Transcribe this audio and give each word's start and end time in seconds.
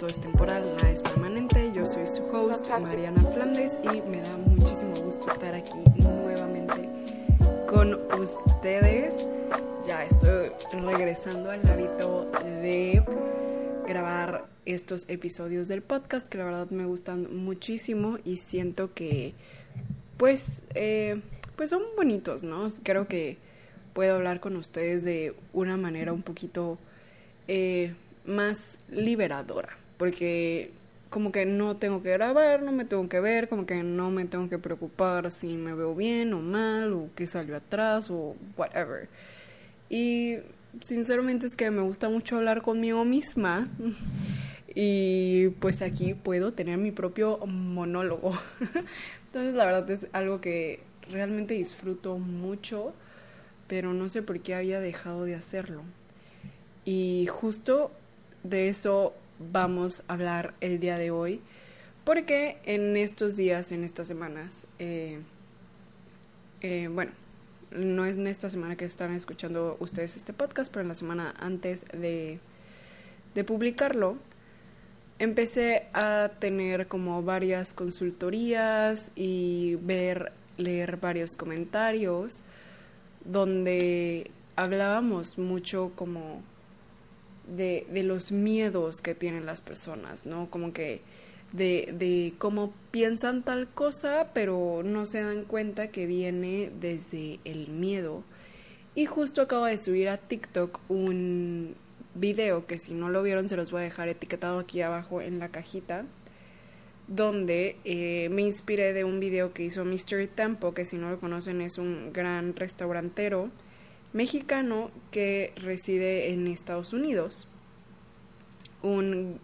esto 0.00 0.08
es 0.08 0.20
temporal, 0.20 0.76
nada 0.76 0.90
es 0.90 1.02
permanente. 1.02 1.72
Yo 1.74 1.84
soy 1.84 2.06
su 2.06 2.22
host, 2.34 2.66
Mariana 2.70 3.20
Flandes, 3.34 3.76
y 3.82 4.00
me 4.08 4.22
da 4.22 4.34
muchísimo 4.34 4.94
gusto 4.94 5.30
estar 5.30 5.54
aquí 5.54 5.78
nuevamente 5.98 6.88
con 7.68 8.00
ustedes. 8.18 9.26
Ya 9.86 10.06
estoy 10.06 10.52
regresando 10.72 11.50
al 11.50 11.68
hábito 11.68 12.30
de 12.62 13.02
grabar 13.86 14.46
estos 14.64 15.04
episodios 15.08 15.68
del 15.68 15.82
podcast 15.82 16.28
que 16.28 16.38
la 16.38 16.44
verdad 16.44 16.70
me 16.70 16.86
gustan 16.86 17.36
muchísimo 17.36 18.16
y 18.24 18.38
siento 18.38 18.94
que 18.94 19.34
pues 20.16 20.46
eh, 20.74 21.20
pues 21.56 21.68
son 21.68 21.82
bonitos, 21.94 22.42
¿no? 22.42 22.72
Creo 22.84 23.06
que 23.06 23.36
puedo 23.92 24.14
hablar 24.14 24.40
con 24.40 24.56
ustedes 24.56 25.04
de 25.04 25.34
una 25.52 25.76
manera 25.76 26.14
un 26.14 26.22
poquito 26.22 26.78
eh, 27.48 27.92
más 28.24 28.78
liberadora, 28.88 29.76
porque 30.00 30.70
como 31.10 31.30
que 31.30 31.44
no 31.44 31.76
tengo 31.76 32.02
que 32.02 32.10
grabar, 32.12 32.62
no 32.62 32.72
me 32.72 32.86
tengo 32.86 33.06
que 33.10 33.20
ver, 33.20 33.50
como 33.50 33.66
que 33.66 33.82
no 33.82 34.10
me 34.10 34.24
tengo 34.24 34.48
que 34.48 34.56
preocupar 34.56 35.30
si 35.30 35.58
me 35.58 35.74
veo 35.74 35.94
bien 35.94 36.32
o 36.32 36.40
mal, 36.40 36.94
o 36.94 37.10
qué 37.14 37.26
salió 37.26 37.54
atrás, 37.54 38.10
o 38.10 38.34
whatever. 38.56 39.10
Y 39.90 40.38
sinceramente 40.80 41.46
es 41.46 41.54
que 41.54 41.70
me 41.70 41.82
gusta 41.82 42.08
mucho 42.08 42.38
hablar 42.38 42.62
conmigo 42.62 43.04
misma. 43.04 43.68
y 44.74 45.48
pues 45.60 45.82
aquí 45.82 46.14
puedo 46.14 46.54
tener 46.54 46.78
mi 46.78 46.92
propio 46.92 47.36
monólogo. 47.46 48.32
Entonces 49.26 49.52
la 49.52 49.66
verdad 49.66 49.90
es 49.90 50.06
algo 50.12 50.40
que 50.40 50.80
realmente 51.10 51.52
disfruto 51.52 52.16
mucho, 52.16 52.94
pero 53.68 53.92
no 53.92 54.08
sé 54.08 54.22
por 54.22 54.40
qué 54.40 54.54
había 54.54 54.80
dejado 54.80 55.26
de 55.26 55.34
hacerlo. 55.34 55.82
Y 56.86 57.26
justo 57.26 57.90
de 58.44 58.70
eso 58.70 59.12
vamos 59.40 60.02
a 60.06 60.12
hablar 60.12 60.54
el 60.60 60.78
día 60.78 60.98
de 60.98 61.10
hoy, 61.10 61.40
porque 62.04 62.58
en 62.64 62.96
estos 62.96 63.36
días, 63.36 63.72
en 63.72 63.84
estas 63.84 64.06
semanas, 64.06 64.54
eh, 64.78 65.20
eh, 66.60 66.88
bueno, 66.92 67.12
no 67.70 68.04
es 68.04 68.14
en 68.14 68.26
esta 68.26 68.50
semana 68.50 68.76
que 68.76 68.84
están 68.84 69.14
escuchando 69.14 69.76
ustedes 69.80 70.16
este 70.16 70.32
podcast, 70.32 70.72
pero 70.72 70.82
en 70.82 70.88
la 70.88 70.94
semana 70.94 71.34
antes 71.38 71.84
de, 71.92 72.38
de 73.34 73.44
publicarlo, 73.44 74.16
empecé 75.18 75.88
a 75.92 76.30
tener 76.38 76.88
como 76.88 77.22
varias 77.22 77.72
consultorías 77.74 79.12
y 79.14 79.76
ver, 79.76 80.32
leer 80.56 80.96
varios 80.96 81.36
comentarios 81.36 82.42
donde 83.24 84.30
hablábamos 84.56 85.38
mucho 85.38 85.92
como 85.94 86.42
de, 87.56 87.86
de 87.90 88.02
los 88.02 88.32
miedos 88.32 89.00
que 89.02 89.14
tienen 89.14 89.46
las 89.46 89.60
personas, 89.60 90.26
¿no? 90.26 90.50
Como 90.50 90.72
que 90.72 91.02
de, 91.52 91.92
de 91.92 92.34
cómo 92.38 92.72
piensan 92.90 93.42
tal 93.42 93.68
cosa, 93.68 94.28
pero 94.34 94.82
no 94.84 95.06
se 95.06 95.22
dan 95.22 95.44
cuenta 95.44 95.88
que 95.88 96.06
viene 96.06 96.70
desde 96.80 97.40
el 97.44 97.68
miedo. 97.68 98.24
Y 98.94 99.06
justo 99.06 99.42
acabo 99.42 99.66
de 99.66 99.82
subir 99.82 100.08
a 100.08 100.18
TikTok 100.18 100.80
un 100.88 101.74
video 102.14 102.66
que 102.66 102.78
si 102.78 102.92
no 102.92 103.08
lo 103.08 103.22
vieron 103.22 103.48
se 103.48 103.56
los 103.56 103.70
voy 103.70 103.82
a 103.82 103.84
dejar 103.84 104.08
etiquetado 104.08 104.58
aquí 104.58 104.82
abajo 104.82 105.20
en 105.20 105.38
la 105.38 105.48
cajita 105.48 106.06
donde 107.10 107.76
eh, 107.84 108.28
me 108.30 108.42
inspiré 108.42 108.92
de 108.92 109.02
un 109.02 109.18
video 109.18 109.52
que 109.52 109.64
hizo 109.64 109.84
Mr. 109.84 110.28
Tempo, 110.28 110.72
que 110.74 110.84
si 110.84 110.96
no 110.96 111.10
lo 111.10 111.18
conocen 111.18 111.60
es 111.60 111.76
un 111.76 112.12
gran 112.12 112.54
restaurantero 112.54 113.50
mexicano 114.12 114.90
que 115.10 115.52
reside 115.56 116.32
en 116.32 116.46
Estados 116.46 116.92
Unidos. 116.92 117.46
Un 118.82 119.40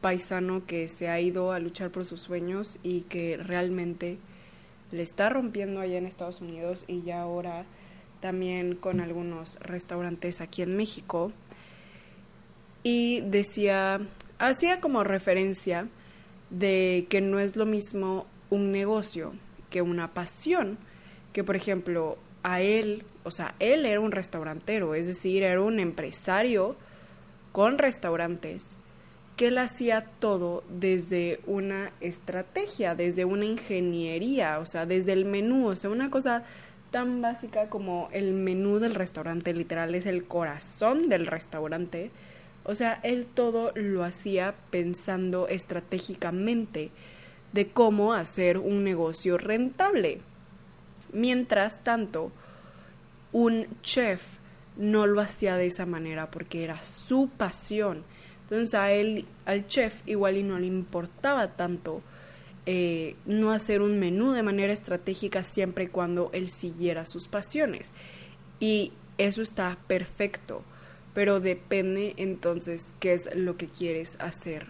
paisano 0.00 0.66
que 0.66 0.88
se 0.88 1.08
ha 1.08 1.20
ido 1.20 1.52
a 1.52 1.58
luchar 1.58 1.90
por 1.90 2.04
sus 2.04 2.20
sueños 2.20 2.78
y 2.82 3.02
que 3.02 3.36
realmente 3.36 4.18
le 4.90 5.02
está 5.02 5.28
rompiendo 5.28 5.80
allá 5.80 5.98
en 5.98 6.06
Estados 6.06 6.40
Unidos 6.40 6.84
y 6.86 7.02
ya 7.02 7.20
ahora 7.20 7.66
también 8.20 8.74
con 8.74 9.00
algunos 9.00 9.56
restaurantes 9.60 10.40
aquí 10.40 10.62
en 10.62 10.76
México. 10.76 11.32
Y 12.82 13.20
decía, 13.22 14.00
hacía 14.38 14.80
como 14.80 15.04
referencia 15.04 15.88
de 16.50 17.06
que 17.10 17.20
no 17.20 17.38
es 17.38 17.56
lo 17.56 17.66
mismo 17.66 18.26
un 18.50 18.72
negocio 18.72 19.34
que 19.70 19.82
una 19.82 20.14
pasión, 20.14 20.78
que 21.32 21.44
por 21.44 21.56
ejemplo 21.56 22.16
a 22.52 22.60
él, 22.60 23.04
o 23.24 23.30
sea, 23.30 23.54
él 23.58 23.86
era 23.86 24.00
un 24.00 24.12
restaurantero, 24.12 24.94
es 24.94 25.06
decir, 25.06 25.42
era 25.42 25.60
un 25.62 25.80
empresario 25.80 26.76
con 27.52 27.78
restaurantes, 27.78 28.78
que 29.36 29.48
él 29.48 29.58
hacía 29.58 30.06
todo 30.18 30.64
desde 30.68 31.40
una 31.46 31.92
estrategia, 32.00 32.94
desde 32.94 33.24
una 33.24 33.44
ingeniería, 33.44 34.58
o 34.58 34.66
sea, 34.66 34.86
desde 34.86 35.12
el 35.12 35.24
menú, 35.24 35.68
o 35.68 35.76
sea, 35.76 35.90
una 35.90 36.10
cosa 36.10 36.44
tan 36.90 37.20
básica 37.20 37.68
como 37.68 38.08
el 38.12 38.32
menú 38.32 38.78
del 38.78 38.94
restaurante, 38.94 39.52
literal, 39.52 39.94
es 39.94 40.06
el 40.06 40.24
corazón 40.24 41.08
del 41.08 41.26
restaurante. 41.26 42.10
O 42.64 42.74
sea, 42.74 43.00
él 43.02 43.26
todo 43.32 43.72
lo 43.74 44.04
hacía 44.04 44.54
pensando 44.70 45.48
estratégicamente 45.48 46.90
de 47.52 47.68
cómo 47.68 48.14
hacer 48.14 48.58
un 48.58 48.84
negocio 48.84 49.38
rentable. 49.38 50.20
Mientras 51.12 51.82
tanto, 51.82 52.32
un 53.32 53.66
chef 53.82 54.22
no 54.76 55.06
lo 55.06 55.20
hacía 55.20 55.56
de 55.56 55.66
esa 55.66 55.86
manera 55.86 56.30
porque 56.30 56.64
era 56.64 56.82
su 56.82 57.28
pasión. 57.28 58.04
Entonces 58.42 58.74
a 58.74 58.92
él, 58.92 59.26
al 59.44 59.66
chef, 59.66 60.02
igual 60.06 60.36
y 60.36 60.42
no 60.42 60.58
le 60.58 60.66
importaba 60.66 61.56
tanto 61.56 62.02
eh, 62.64 63.16
no 63.26 63.50
hacer 63.50 63.82
un 63.82 63.98
menú 63.98 64.32
de 64.32 64.42
manera 64.42 64.72
estratégica 64.72 65.42
siempre 65.42 65.84
y 65.84 65.88
cuando 65.88 66.30
él 66.32 66.48
siguiera 66.48 67.04
sus 67.04 67.26
pasiones. 67.26 67.92
Y 68.60 68.92
eso 69.18 69.42
está 69.42 69.78
perfecto, 69.86 70.62
pero 71.14 71.40
depende 71.40 72.14
entonces 72.16 72.86
qué 73.00 73.14
es 73.14 73.34
lo 73.34 73.56
que 73.56 73.68
quieres 73.68 74.16
hacer 74.20 74.66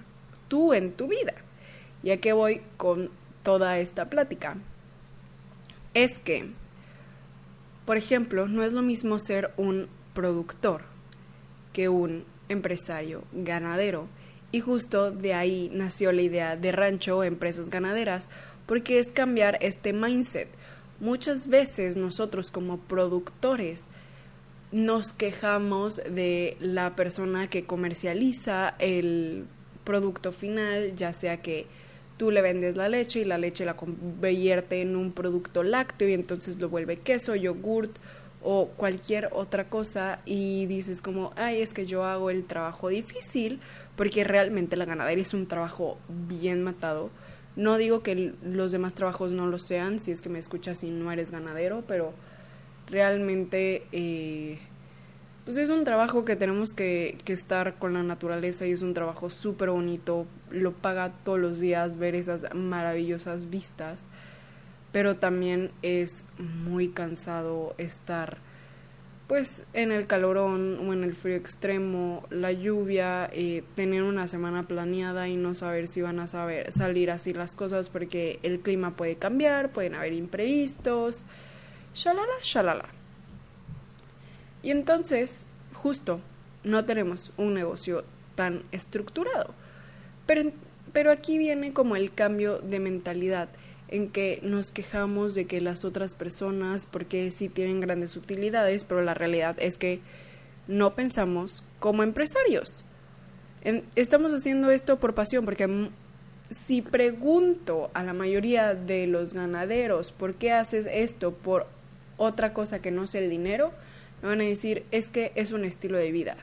tú 0.49 0.73
en 0.73 0.93
tu 0.93 1.09
vida. 1.09 1.35
Ya 2.03 2.19
que 2.19 2.33
voy 2.33 2.63
con 2.77 3.11
toda 3.43 3.79
esta 3.79 4.09
plática 4.09 4.57
es 5.95 6.19
que, 6.19 6.51
por 7.87 7.97
ejemplo, 7.97 8.49
no 8.49 8.63
es 8.63 8.73
lo 8.73 8.83
mismo 8.83 9.19
ser 9.19 9.53
un 9.57 9.89
productor 10.15 10.83
que 11.73 11.89
un 11.89 12.25
empresario 12.49 13.25
ganadero. 13.33 14.09
Y 14.51 14.61
justo 14.61 15.11
de 15.11 15.35
ahí 15.35 15.71
nació 15.73 16.13
la 16.13 16.23
idea 16.23 16.57
de 16.57 16.73
rancho 16.73 17.19
o 17.19 17.25
empresas 17.25 17.71
ganaderas, 17.71 18.29
porque 18.67 18.99
es 18.99 19.09
cambiar 19.09 19.59
este 19.61 19.93
mindset. 19.93 20.49
Muchas 21.01 21.49
veces 21.49 21.97
nosotros 21.97 22.51
como 22.51 22.79
productores 22.79 23.85
nos 24.73 25.13
quejamos 25.13 25.97
de 25.97 26.57
la 26.61 26.97
persona 26.97 27.49
que 27.49 27.65
comercializa 27.65 28.75
el 28.79 29.47
producto 29.85 30.33
final, 30.33 30.95
ya 30.97 31.13
sea 31.13 31.41
que 31.41 31.67
tú 32.19 32.31
le 32.31 32.43
vendes 32.43 32.77
la 32.77 32.89
leche 32.89 33.21
y 33.21 33.25
la 33.25 33.39
leche 33.39 33.65
la 33.65 33.77
convierte 33.77 34.83
en 34.83 34.97
un 34.97 35.13
producto 35.13 35.63
lácteo 35.63 36.09
y 36.09 36.15
entonces 36.15 36.59
lo 36.59 36.69
vuelve 36.69 36.99
queso, 36.99 37.35
yogurt 37.35 37.97
o 38.43 38.69
cualquier 38.77 39.31
otra 39.33 39.69
cosa 39.69 40.21
y 40.27 40.67
dices 40.67 41.01
como, 41.01 41.33
ay, 41.37 41.63
es 41.63 41.73
que 41.73 41.87
yo 41.87 42.05
hago 42.05 42.31
el 42.31 42.45
trabajo 42.45 42.89
difícil 42.89 43.61
porque 43.97 44.25
realmente 44.25 44.77
la 44.77 44.85
ganadería 44.85 45.23
es 45.23 45.35
un 45.35 45.47
trabajo 45.47 45.99
bien 46.09 46.63
matado. 46.63 47.11
No 47.57 47.77
digo 47.77 48.03
que 48.03 48.35
los 48.45 48.71
demás 48.71 48.95
trabajos 48.95 49.33
no 49.33 49.47
lo 49.47 49.59
sean, 49.59 49.99
si 49.99 50.13
es 50.13 50.23
que 50.23 50.29
me 50.29 50.39
escuchas 50.39 50.85
y 50.85 50.91
no 50.91 51.11
eres 51.11 51.33
ganadero, 51.33 51.83
pero 51.89 52.13
realmente 52.87 53.83
eh, 53.91 54.59
pues 55.49 55.57
es 55.57 55.71
un 55.71 55.85
trabajo 55.85 56.27
que 56.27 56.37
tenemos 56.37 56.75
que, 56.75 57.17
estar 57.27 57.77
con 57.77 57.95
la 57.95 58.03
naturaleza 58.03 58.67
y 58.67 58.73
es 58.73 58.83
un 58.83 58.93
trabajo 58.93 59.31
súper 59.31 59.71
bonito, 59.71 60.27
lo 60.51 60.73
paga 60.73 61.11
todos 61.25 61.39
los 61.39 61.59
días 61.59 61.99
ver 61.99 62.15
esas 62.15 62.55
maravillosas 62.55 63.49
vistas, 63.49 64.05
pero 64.93 65.17
también 65.17 65.71
es 65.81 66.27
muy 66.37 66.89
cansado 66.89 67.75
estar 67.79 68.37
pues 69.27 69.65
en 69.73 69.91
el 69.91 70.07
calorón 70.07 70.87
o 70.87 70.93
en 70.93 71.03
el 71.03 71.15
frío 71.15 71.37
extremo, 71.37 72.27
la 72.29 72.53
lluvia, 72.53 73.31
eh, 73.33 73.65
tener 73.75 74.03
una 74.03 74.29
semana 74.29 74.65
planeada 74.65 75.29
y 75.29 75.39
no 75.39 75.55
saber 75.55 75.89
si 75.89 76.03
van 76.03 76.21
a 76.21 76.27
saber 76.27 76.73
salir 76.73 77.11
así 77.11 77.33
las 77.33 77.55
cosas 77.55 77.89
porque 77.89 78.39
el 78.43 78.61
clima 78.61 78.97
puede 78.97 79.17
cambiar, 79.17 79.71
pueden 79.71 79.95
haber 79.95 80.13
imprevistos, 80.13 81.25
shalala, 81.95 82.35
shalala. 82.43 82.98
Y 84.69 84.71
entonces, 84.71 85.47
justo, 85.73 86.21
no 86.63 86.85
tenemos 86.85 87.33
un 87.39 87.55
negocio 87.55 88.05
tan 88.35 88.65
estructurado. 88.71 89.55
Pero, 90.27 90.53
pero 90.93 91.11
aquí 91.11 91.39
viene 91.39 91.73
como 91.73 91.97
el 91.97 92.13
cambio 92.13 92.59
de 92.59 92.79
mentalidad 92.79 93.49
en 93.89 94.11
que 94.11 94.41
nos 94.43 94.71
quejamos 94.71 95.35
de 95.35 95.47
que 95.47 95.63
las 95.63 95.87
otras 95.87 96.13
personas, 96.13 96.85
porque 96.85 97.31
sí 97.31 97.49
tienen 97.49 97.81
grandes 97.81 98.15
utilidades, 98.15 98.85
pero 98.85 99.01
la 99.01 99.15
realidad 99.15 99.57
es 99.59 99.79
que 99.79 100.01
no 100.67 100.95
pensamos 100.95 101.65
como 101.79 102.03
empresarios. 102.03 102.85
estamos 103.95 104.35
haciendo 104.35 104.71
esto 104.71 104.99
por 104.99 105.15
pasión, 105.15 105.47
porque 105.47 105.89
si 106.51 106.83
pregunto 106.83 107.91
a 107.95 108.03
la 108.03 108.13
mayoría 108.13 108.75
de 108.75 109.07
los 109.07 109.33
ganaderos 109.33 110.13
por 110.13 110.35
qué 110.35 110.53
haces 110.53 110.87
esto 110.93 111.33
por 111.33 111.67
otra 112.19 112.53
cosa 112.53 112.81
que 112.81 112.91
no 112.91 113.07
sea 113.07 113.23
el 113.23 113.31
dinero, 113.31 113.73
me 114.23 114.29
van 114.29 114.41
a 114.41 114.45
decir 114.45 114.85
es 114.91 115.09
que 115.09 115.33
es 115.35 115.53
un 115.53 115.65
estilo 115.65 115.99
de 115.99 116.13
vida, 116.13 116.37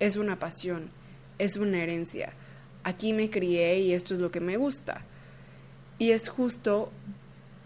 es 0.00 0.16
una 0.16 0.38
pasión, 0.38 0.90
es 1.38 1.56
una 1.56 1.82
herencia. 1.82 2.32
Aquí 2.84 3.12
me 3.12 3.30
crié 3.30 3.80
y 3.80 3.92
esto 3.92 4.14
es 4.14 4.20
lo 4.20 4.30
que 4.30 4.40
me 4.40 4.56
gusta. 4.56 5.02
Y 5.98 6.10
es 6.10 6.28
justo 6.28 6.92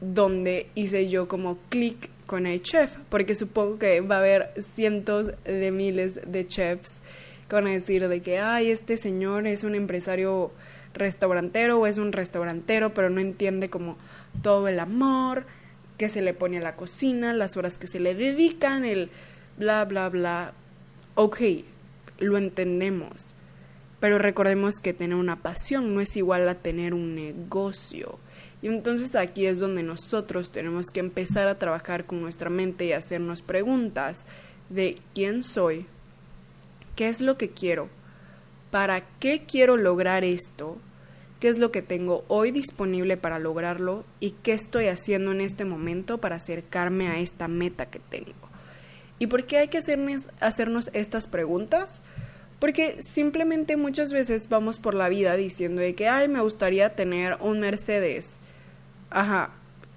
donde 0.01 0.69
hice 0.75 1.09
yo 1.09 1.29
como 1.29 1.59
clic 1.69 2.11
con 2.27 2.47
el 2.47 2.63
chef, 2.63 2.97
porque 3.09 3.35
supongo 3.35 3.79
que 3.79 4.01
va 4.01 4.17
a 4.17 4.19
haber 4.21 4.53
cientos 4.75 5.33
de 5.45 5.71
miles 5.71 6.21
de 6.27 6.47
chefs 6.47 7.03
que 7.49 7.57
van 7.57 7.67
a 7.67 7.71
decir 7.71 8.09
de 8.09 8.23
que, 8.23 8.39
ay, 8.39 8.71
este 8.71 8.97
señor 8.97 9.47
es 9.49 9.65
un 9.65 9.75
empresario 9.75 10.53
restaurantero 10.95 11.81
o 11.81 11.87
es 11.87 11.99
un 11.99 12.13
restaurantero, 12.13 12.95
pero 12.95 13.11
no 13.11 13.21
entiende 13.21 13.69
como 13.69 13.99
todo 14.43 14.69
el 14.69 14.79
amor 14.79 15.45
que 15.99 16.09
se 16.09 16.23
le 16.23 16.33
pone 16.33 16.59
a 16.59 16.63
la 16.63 16.77
cocina, 16.77 17.35
las 17.35 17.57
horas 17.57 17.77
que 17.77 17.89
se 17.89 18.01
le 18.01 18.15
dedican, 18.15 18.85
el 18.85 19.11
bla, 19.61 19.85
bla, 19.85 20.09
bla. 20.09 20.53
Ok, 21.15 21.41
lo 22.19 22.39
entendemos, 22.39 23.35
pero 24.01 24.19
recordemos 24.19 24.77
que 24.83 24.95
tener 24.95 25.17
una 25.17 25.37
pasión 25.37 25.95
no 25.95 26.01
es 26.01 26.17
igual 26.17 26.49
a 26.49 26.55
tener 26.55 26.95
un 26.95 27.15
negocio. 27.15 28.19
Y 28.63 28.69
entonces 28.69 29.15
aquí 29.15 29.47
es 29.47 29.59
donde 29.59 29.83
nosotros 29.83 30.51
tenemos 30.51 30.87
que 30.87 31.01
empezar 31.01 31.47
a 31.47 31.59
trabajar 31.59 32.07
con 32.07 32.23
nuestra 32.23 32.49
mente 32.49 32.87
y 32.87 32.93
hacernos 32.93 33.43
preguntas 33.43 34.25
de 34.71 34.99
quién 35.15 35.43
soy, 35.43 35.85
qué 36.97 37.09
es 37.09 37.21
lo 37.21 37.37
que 37.37 37.51
quiero, 37.51 37.89
para 38.71 39.03
qué 39.19 39.45
quiero 39.47 39.77
lograr 39.77 40.25
esto, 40.25 40.79
qué 41.39 41.49
es 41.49 41.59
lo 41.59 41.71
que 41.71 41.83
tengo 41.83 42.25
hoy 42.29 42.51
disponible 42.51 43.19
para 43.19 43.39
lograrlo 43.39 44.05
y 44.21 44.31
qué 44.43 44.53
estoy 44.53 44.87
haciendo 44.87 45.33
en 45.33 45.43
este 45.43 45.67
momento 45.67 46.19
para 46.19 46.37
acercarme 46.37 47.09
a 47.09 47.19
esta 47.19 47.47
meta 47.47 47.87
que 47.91 47.99
tengo. 47.99 48.50
¿Y 49.21 49.29
por 49.29 49.45
qué 49.45 49.59
hay 49.59 49.69
que 49.69 49.79
hacernos, 49.79 50.91
estas 50.93 51.29
preguntas? 51.29 52.01
Porque 52.59 53.01
simplemente 53.03 53.77
muchas 53.77 54.13
veces 54.13 54.49
vamos 54.49 54.81
por 54.81 54.95
la 54.95 55.09
vida 55.09 55.37
diciendo 55.37 55.81
de 55.81 55.95
que, 55.95 56.09
ay, 56.09 56.27
me 56.27 56.41
gustaría 56.41 56.97
tener 56.97 57.37
un 57.41 57.61
Mercedes 57.61 58.41
Ajá. 59.11 59.51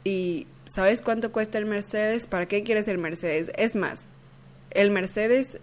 ¿Y 0.03 0.47
sabes 0.65 1.01
cuánto 1.01 1.31
cuesta 1.31 1.57
el 1.57 1.65
Mercedes? 1.65 2.27
¿Para 2.27 2.47
qué 2.47 2.63
quieres 2.63 2.87
el 2.87 2.97
Mercedes? 2.97 3.51
Es 3.55 3.75
más, 3.75 4.07
el 4.71 4.91
Mercedes 4.91 5.59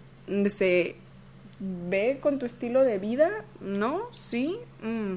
se 0.57 0.97
ve 1.59 2.19
con 2.23 2.39
tu 2.39 2.47
estilo 2.47 2.83
de 2.83 2.99
vida, 2.99 3.45
¿no? 3.61 4.11
¿Sí? 4.13 4.57
Mm. 4.83 5.17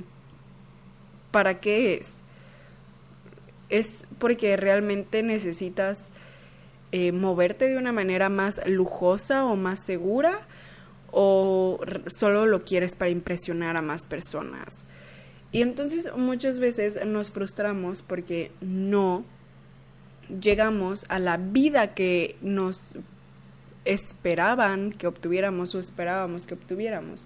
¿Para 1.32 1.60
qué 1.60 1.96
es? 1.96 2.22
Es 3.70 4.04
porque 4.20 4.58
realmente 4.58 5.24
necesitas 5.24 6.10
eh, 6.96 7.12
moverte 7.12 7.68
de 7.68 7.76
una 7.76 7.92
manera 7.92 8.30
más 8.30 8.62
lujosa 8.68 9.46
o 9.46 9.56
más 9.56 9.84
segura 9.84 10.42
o 11.12 11.80
solo 12.06 12.46
lo 12.46 12.64
quieres 12.64 12.94
para 12.96 13.10
impresionar 13.10 13.78
a 13.78 13.82
más 13.82 14.06
personas. 14.06 14.86
Y 15.52 15.64
entonces 15.64 16.16
muchas 16.16 16.60
veces 16.60 17.04
nos 17.04 17.32
frustramos 17.32 18.04
porque 18.04 18.52
no 18.62 19.26
llegamos 20.40 21.08
a 21.10 21.18
la 21.18 21.38
vida 21.38 21.96
que 21.96 22.36
nos 22.42 22.80
esperaban 23.86 24.92
que 24.92 25.08
obtuviéramos 25.08 25.74
o 25.74 25.80
esperábamos 25.80 26.46
que 26.46 26.54
obtuviéramos. 26.54 27.26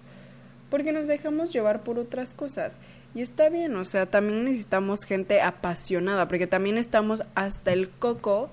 Porque 0.70 0.92
nos 0.92 1.06
dejamos 1.08 1.52
llevar 1.52 1.82
por 1.82 1.98
otras 1.98 2.32
cosas. 2.32 2.78
Y 3.14 3.20
está 3.20 3.50
bien, 3.50 3.76
o 3.76 3.84
sea, 3.84 4.06
también 4.06 4.44
necesitamos 4.44 5.04
gente 5.04 5.42
apasionada, 5.42 6.26
porque 6.26 6.46
también 6.46 6.78
estamos 6.78 7.22
hasta 7.34 7.74
el 7.74 7.90
coco 7.90 8.48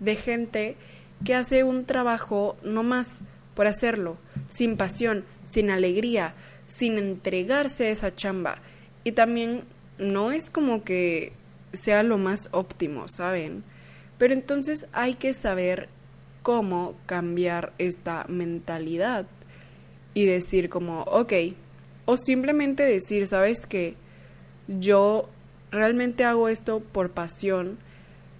de 0.00 0.16
gente 0.16 0.76
que 1.24 1.34
hace 1.34 1.64
un 1.64 1.84
trabajo 1.84 2.56
no 2.62 2.82
más 2.82 3.22
por 3.54 3.66
hacerlo, 3.66 4.18
sin 4.50 4.76
pasión, 4.76 5.24
sin 5.50 5.70
alegría, 5.70 6.34
sin 6.68 6.98
entregarse 6.98 7.86
a 7.86 7.90
esa 7.90 8.14
chamba. 8.14 8.58
Y 9.04 9.12
también 9.12 9.64
no 9.98 10.30
es 10.30 10.50
como 10.50 10.84
que 10.84 11.32
sea 11.72 12.02
lo 12.02 12.18
más 12.18 12.48
óptimo, 12.52 13.08
¿saben? 13.08 13.64
Pero 14.18 14.34
entonces 14.34 14.86
hay 14.92 15.14
que 15.14 15.32
saber 15.32 15.88
cómo 16.42 16.94
cambiar 17.06 17.72
esta 17.78 18.24
mentalidad 18.28 19.26
y 20.14 20.26
decir 20.26 20.68
como, 20.68 21.02
ok, 21.02 21.32
o 22.04 22.16
simplemente 22.16 22.84
decir, 22.84 23.26
¿sabes 23.26 23.66
qué? 23.66 23.94
Yo 24.68 25.28
realmente 25.70 26.24
hago 26.24 26.48
esto 26.48 26.80
por 26.80 27.10
pasión 27.10 27.78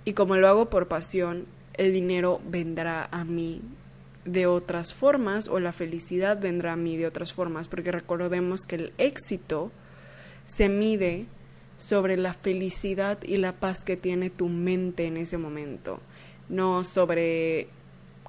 y 0.06 0.12
como 0.14 0.37
lo 0.37 0.49
hago 0.49 0.70
por 0.70 0.87
pasión, 0.87 1.47
el 1.75 1.93
dinero 1.93 2.41
vendrá 2.49 3.08
a 3.11 3.25
mí 3.25 3.61
de 4.25 4.47
otras 4.47 4.94
formas 4.94 5.49
o 5.49 5.58
la 5.58 5.73
felicidad 5.73 6.41
vendrá 6.41 6.73
a 6.75 6.76
mí 6.76 6.97
de 6.97 7.08
otras 7.08 7.32
formas, 7.32 7.67
porque 7.67 7.91
recordemos 7.91 8.64
que 8.64 8.76
el 8.76 8.93
éxito 8.99 9.73
se 10.47 10.69
mide 10.69 11.26
sobre 11.76 12.17
la 12.17 12.35
felicidad 12.35 13.19
y 13.25 13.37
la 13.37 13.53
paz 13.53 13.82
que 13.82 13.97
tiene 13.97 14.31
tu 14.31 14.49
mente 14.49 15.06
en 15.06 15.17
ese 15.17 15.38
momento, 15.38 16.00
no 16.49 16.85
sobre 16.85 17.67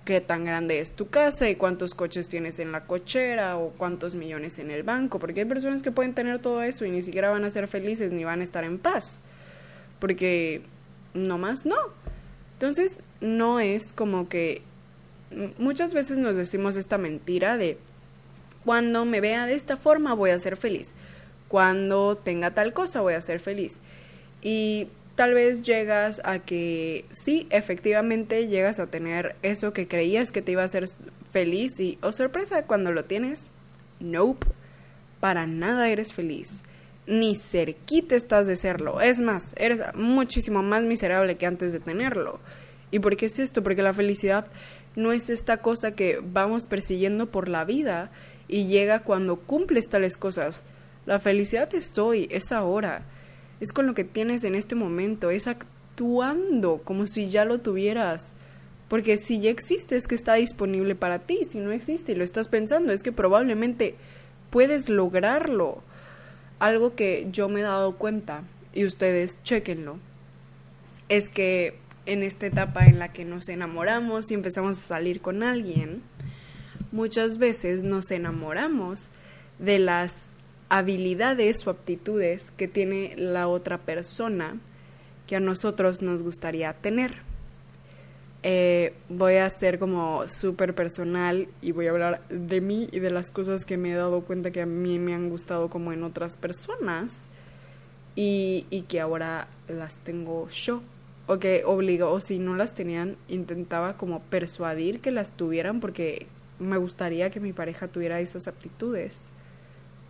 qué 0.03 0.19
tan 0.19 0.45
grande 0.45 0.79
es 0.79 0.93
tu 0.93 1.09
casa 1.09 1.47
y 1.47 1.55
cuántos 1.55 1.93
coches 1.93 2.27
tienes 2.27 2.57
en 2.57 2.71
la 2.71 2.85
cochera 2.85 3.55
o 3.57 3.69
cuántos 3.69 4.15
millones 4.15 4.57
en 4.57 4.71
el 4.71 4.81
banco, 4.81 5.19
porque 5.19 5.41
hay 5.41 5.45
personas 5.45 5.83
que 5.83 5.91
pueden 5.91 6.15
tener 6.15 6.39
todo 6.39 6.63
eso 6.63 6.85
y 6.85 6.91
ni 6.91 7.03
siquiera 7.03 7.29
van 7.29 7.43
a 7.43 7.51
ser 7.51 7.67
felices 7.67 8.11
ni 8.11 8.23
van 8.23 8.41
a 8.41 8.43
estar 8.43 8.63
en 8.63 8.79
paz, 8.79 9.19
porque 9.99 10.63
no 11.13 11.37
más 11.37 11.65
no. 11.65 11.77
Entonces, 12.53 13.01
no 13.21 13.59
es 13.59 13.93
como 13.93 14.29
que 14.29 14.61
muchas 15.57 15.93
veces 15.93 16.17
nos 16.17 16.35
decimos 16.35 16.75
esta 16.75 16.97
mentira 16.97 17.57
de 17.57 17.77
cuando 18.65 19.05
me 19.05 19.21
vea 19.21 19.45
de 19.45 19.53
esta 19.53 19.77
forma 19.77 20.13
voy 20.13 20.31
a 20.31 20.39
ser 20.39 20.57
feliz 20.57 20.93
cuando 21.47 22.17
tenga 22.17 22.51
tal 22.51 22.73
cosa 22.73 23.01
voy 23.01 23.13
a 23.13 23.21
ser 23.21 23.39
feliz. 23.39 23.79
Y 24.41 24.87
tal 25.15 25.33
vez 25.33 25.63
llegas 25.63 26.21
a 26.23 26.39
que 26.39 27.05
sí, 27.11 27.47
efectivamente 27.49 28.47
llegas 28.47 28.79
a 28.79 28.87
tener 28.87 29.35
eso 29.41 29.73
que 29.73 29.87
creías 29.87 30.31
que 30.31 30.41
te 30.41 30.51
iba 30.51 30.61
a 30.61 30.65
hacer 30.65 30.85
feliz 31.31 31.79
y, 31.79 31.97
oh 32.01 32.11
sorpresa, 32.11 32.63
cuando 32.63 32.91
lo 32.91 33.05
tienes, 33.05 33.49
nope, 33.99 34.47
para 35.19 35.47
nada 35.47 35.89
eres 35.89 36.13
feliz. 36.13 36.61
Ni 37.07 37.35
cerquita 37.35 38.15
estás 38.15 38.45
de 38.45 38.55
serlo. 38.55 39.01
Es 39.01 39.19
más, 39.19 39.53
eres 39.55 39.79
muchísimo 39.95 40.61
más 40.61 40.83
miserable 40.83 41.37
que 41.37 41.45
antes 41.45 41.71
de 41.71 41.79
tenerlo. 41.79 42.39
¿Y 42.91 42.99
por 42.99 43.17
qué 43.17 43.25
es 43.25 43.39
esto? 43.39 43.63
Porque 43.63 43.81
la 43.81 43.93
felicidad 43.93 44.47
no 44.95 45.11
es 45.11 45.29
esta 45.29 45.57
cosa 45.57 45.95
que 45.95 46.19
vamos 46.21 46.67
persiguiendo 46.67 47.27
por 47.27 47.47
la 47.47 47.65
vida 47.65 48.11
y 48.47 48.67
llega 48.67 48.99
cuando 48.99 49.37
cumples 49.37 49.87
tales 49.89 50.17
cosas 50.17 50.63
la 51.07 51.19
felicidad 51.19 51.73
es 51.73 51.97
hoy, 51.97 52.27
es 52.31 52.51
ahora. 52.51 53.05
Es 53.61 53.71
con 53.71 53.87
lo 53.87 53.93
que 53.93 54.03
tienes 54.03 54.43
en 54.43 54.55
este 54.55 54.75
momento, 54.75 55.31
es 55.31 55.47
actuando 55.47 56.81
como 56.83 57.07
si 57.07 57.29
ya 57.29 57.45
lo 57.45 57.61
tuvieras. 57.61 58.33
Porque 58.89 59.15
si 59.17 59.39
ya 59.39 59.49
existe 59.49 59.95
es 59.95 60.05
que 60.05 60.15
está 60.15 60.33
disponible 60.33 60.95
para 60.95 61.19
ti, 61.19 61.47
si 61.49 61.59
no 61.59 61.71
existe 61.71 62.11
y 62.11 62.15
lo 62.15 62.25
estás 62.25 62.49
pensando 62.49 62.91
es 62.91 63.03
que 63.03 63.13
probablemente 63.13 63.95
puedes 64.49 64.89
lograrlo. 64.89 65.81
Algo 66.59 66.95
que 66.95 67.27
yo 67.31 67.49
me 67.49 67.59
he 67.59 67.63
dado 67.63 67.95
cuenta, 67.97 68.43
y 68.73 68.85
ustedes 68.85 69.41
chequenlo, 69.43 69.97
es 71.09 71.29
que 71.29 71.79
en 72.05 72.23
esta 72.23 72.47
etapa 72.47 72.85
en 72.85 72.99
la 72.99 73.11
que 73.11 73.25
nos 73.25 73.49
enamoramos 73.49 74.31
y 74.31 74.33
empezamos 74.33 74.77
a 74.77 74.81
salir 74.81 75.21
con 75.21 75.43
alguien, 75.43 76.01
muchas 76.91 77.37
veces 77.37 77.83
nos 77.83 78.11
enamoramos 78.11 79.09
de 79.59 79.79
las 79.79 80.15
habilidades 80.69 81.65
o 81.65 81.69
aptitudes 81.69 82.51
que 82.57 82.67
tiene 82.67 83.15
la 83.17 83.47
otra 83.47 83.77
persona 83.79 84.57
que 85.27 85.35
a 85.35 85.39
nosotros 85.39 86.01
nos 86.01 86.23
gustaría 86.23 86.73
tener. 86.73 87.26
Eh, 88.49 88.93
voy 89.09 89.35
a 89.35 89.49
ser 89.49 89.77
como 89.77 90.25
súper 90.29 90.73
personal 90.73 91.49
y 91.61 91.73
voy 91.73 91.87
a 91.87 91.89
hablar 91.89 92.25
de 92.29 92.61
mí 92.61 92.87
y 92.93 93.01
de 93.01 93.09
las 93.09 93.29
cosas 93.29 93.65
que 93.65 93.75
me 93.75 93.91
he 93.91 93.95
dado 93.95 94.21
cuenta 94.21 94.51
que 94.51 94.61
a 94.61 94.65
mí 94.65 94.99
me 94.99 95.13
han 95.13 95.29
gustado 95.29 95.69
como 95.69 95.91
en 95.91 96.01
otras 96.01 96.37
personas 96.37 97.11
y, 98.15 98.65
y 98.69 98.83
que 98.83 99.01
ahora 99.01 99.49
las 99.67 99.97
tengo 99.97 100.47
yo 100.47 100.81
o 101.25 101.39
que 101.39 101.63
obligo 101.65 102.09
o 102.09 102.21
si 102.21 102.39
no 102.39 102.55
las 102.55 102.73
tenían 102.73 103.17
intentaba 103.27 103.97
como 103.97 104.21
persuadir 104.21 105.01
que 105.01 105.11
las 105.11 105.35
tuvieran 105.35 105.81
porque 105.81 106.27
me 106.57 106.77
gustaría 106.77 107.29
que 107.29 107.41
mi 107.41 107.51
pareja 107.51 107.89
tuviera 107.89 108.21
esas 108.21 108.47
aptitudes 108.47 109.33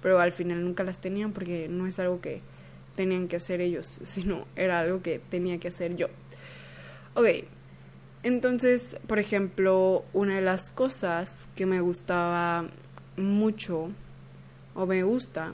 pero 0.03 0.19
al 0.19 0.31
final 0.31 0.63
nunca 0.63 0.83
las 0.83 0.99
tenían 1.01 1.33
porque 1.33 1.69
no 1.69 1.87
es 1.87 1.97
algo 1.97 2.21
que 2.21 2.41
tenían 2.95 3.27
que 3.27 3.37
hacer 3.37 3.61
ellos, 3.61 3.99
sino 4.03 4.45
era 4.55 4.79
algo 4.79 5.01
que 5.01 5.17
tenía 5.17 5.57
que 5.59 5.69
hacer 5.69 5.95
yo. 5.95 6.07
Ok, 7.15 7.25
entonces, 8.23 8.83
por 9.07 9.19
ejemplo, 9.19 10.05
una 10.13 10.35
de 10.35 10.41
las 10.41 10.71
cosas 10.71 11.47
que 11.55 11.65
me 11.65 11.81
gustaba 11.81 12.67
mucho, 13.15 13.89
o 14.75 14.85
me 14.85 15.03
gusta 15.03 15.53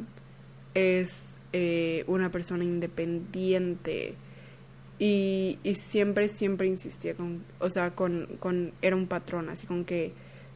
es 0.74 1.12
eh, 1.54 2.04
una 2.08 2.32
persona 2.32 2.64
independiente. 2.64 4.16
Y, 5.00 5.60
y, 5.64 5.74
siempre, 5.76 6.28
siempre 6.28 6.68
insistía 6.68 7.16
con, 7.16 7.44
o 7.60 7.70
sea, 7.70 7.92
con, 7.92 8.28
con, 8.40 8.72
era 8.82 8.96
un 8.96 9.08
patrón, 9.08 9.50
así 9.50 9.68
con 9.68 9.86
que 9.86 10.14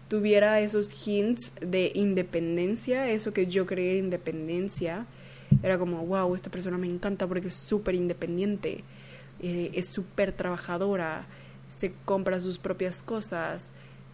tuviera 0.08 0.60
esos 0.62 0.90
hints 1.06 1.52
de 1.60 1.92
independencia, 1.96 3.10
eso 3.10 3.34
que 3.34 3.48
yo 3.48 3.66
creía 3.66 3.98
independencia, 3.98 5.06
era 5.64 5.78
como, 5.78 6.06
wow, 6.06 6.34
esta 6.36 6.50
persona 6.50 6.78
me 6.78 6.88
encanta 6.88 7.28
porque 7.28 7.48
es 7.48 7.56
súper 7.56 7.96
independiente, 7.96 8.84
eh, 9.42 9.72
es 9.74 9.88
súper 9.88 10.34
trabajadora, 10.34 11.26
se 11.78 11.94
compra 12.06 12.40
sus 12.40 12.58
propias 12.58 13.02
cosas, 13.04 13.68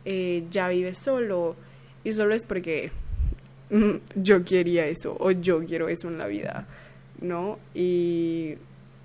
eh, 0.05 0.45
ya 0.51 0.67
vive 0.67 0.93
solo, 0.93 1.55
y 2.03 2.13
solo 2.13 2.35
es 2.35 2.43
porque 2.43 2.91
mm, 3.69 3.95
yo 4.15 4.43
quería 4.43 4.85
eso 4.85 5.15
o 5.19 5.31
yo 5.31 5.65
quiero 5.65 5.87
eso 5.89 6.07
en 6.07 6.17
la 6.17 6.27
vida, 6.27 6.67
¿no? 7.21 7.57
Y 7.73 8.55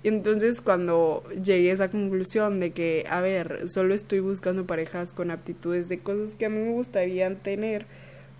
entonces 0.03 0.61
cuando 0.61 1.23
llegué 1.43 1.71
a 1.71 1.73
esa 1.73 1.89
conclusión 1.89 2.59
de 2.59 2.71
que, 2.71 3.05
a 3.09 3.21
ver, 3.21 3.65
solo 3.67 3.93
estoy 3.93 4.19
buscando 4.19 4.65
parejas 4.65 5.13
con 5.13 5.31
aptitudes 5.31 5.89
de 5.89 5.99
cosas 5.99 6.35
que 6.35 6.45
a 6.45 6.49
mí 6.49 6.59
me 6.59 6.71
gustaría 6.71 7.33
tener, 7.35 7.85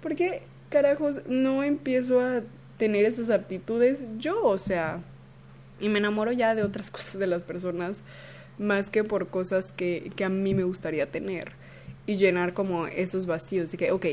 porque 0.02 0.42
carajos 0.70 1.22
no 1.28 1.64
empiezo 1.64 2.22
a 2.22 2.42
tener 2.78 3.06
esas 3.06 3.30
aptitudes 3.30 4.00
yo, 4.18 4.44
o 4.46 4.58
sea, 4.58 5.02
y 5.80 5.90
me 5.90 6.00
enamoro 6.00 6.32
ya 6.32 6.56
de 6.56 6.64
otras 6.64 6.92
cosas 6.92 7.20
de 7.20 7.28
las 7.28 7.44
personas 7.44 8.02
más 8.60 8.90
que 8.90 9.04
por 9.04 9.30
cosas 9.30 9.72
que, 9.72 10.12
que 10.16 10.24
a 10.24 10.30
mí 10.30 10.54
me 10.54 10.64
gustaría 10.64 11.10
tener 11.10 11.54
y 12.10 12.16
llenar 12.16 12.56
como 12.56 12.88
esos 12.88 13.28
vacíos 13.28 13.70
de 13.70 13.78
que, 13.78 13.92
ok, 13.92 14.06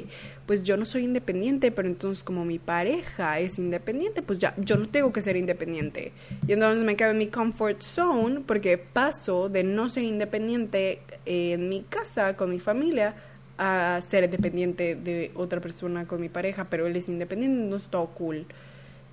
pues 0.45 0.63
yo 0.63 0.77
no 0.77 0.85
soy 0.85 1.05
independiente, 1.05 1.71
pero 1.73 1.89
entonces 1.89 2.23
como 2.23 2.45
mi 2.45 2.59
pareja 2.59 3.41
es 3.41 3.59
independiente, 3.59 4.21
pues 4.21 4.39
ya, 4.39 4.55
yo 4.59 4.77
no 4.77 4.87
tengo 4.87 5.15
que 5.15 5.23
ser 5.23 5.35
independiente. 5.39 6.13
Y 6.47 6.53
entonces 6.53 6.85
me 6.85 6.95
quedo 6.95 7.13
en 7.13 7.19
mi 7.19 7.29
comfort 7.29 7.81
zone 7.81 8.41
porque 8.47 8.77
paso 8.77 9.49
de 9.49 9.65
no 9.65 9.89
ser 9.89 10.05
independiente 10.05 11.01
en 11.25 11.71
mi 11.71 11.85
casa 11.85 12.37
con 12.37 12.51
mi 12.51 12.61
familia 12.61 13.15
a 13.57 13.99
ser 14.11 14.29
dependiente 14.29 14.95
de 14.95 15.31
otra 15.35 15.63
persona 15.63 16.07
con 16.07 16.21
mi 16.21 16.29
pareja, 16.29 16.67
pero 16.69 16.87
él 16.87 16.97
es 16.97 17.09
independiente, 17.09 17.67
no 17.67 17.77
es 17.77 17.89
todo 17.89 18.09
cool, 18.09 18.45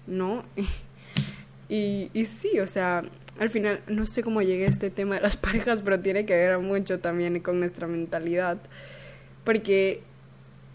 ¿no? 0.08 0.44
y, 1.70 2.10
y 2.14 2.26
sí, 2.26 2.60
o 2.60 2.68
sea, 2.68 3.04
al 3.40 3.50
final 3.50 3.82
no 3.88 4.06
sé 4.06 4.24
cómo 4.24 4.42
llegué 4.42 4.66
a 4.66 4.70
este 4.70 4.90
tema 4.90 5.16
de 5.16 5.22
las 5.22 5.38
parejas, 5.38 5.82
pero 5.82 6.00
tiene 6.00 6.26
que 6.26 6.36
ver 6.36 6.60
mucho 6.60 7.00
también 7.00 7.40
con 7.40 7.60
nuestra 7.60 7.88
mentalidad. 7.88 8.58
Porque 9.44 10.02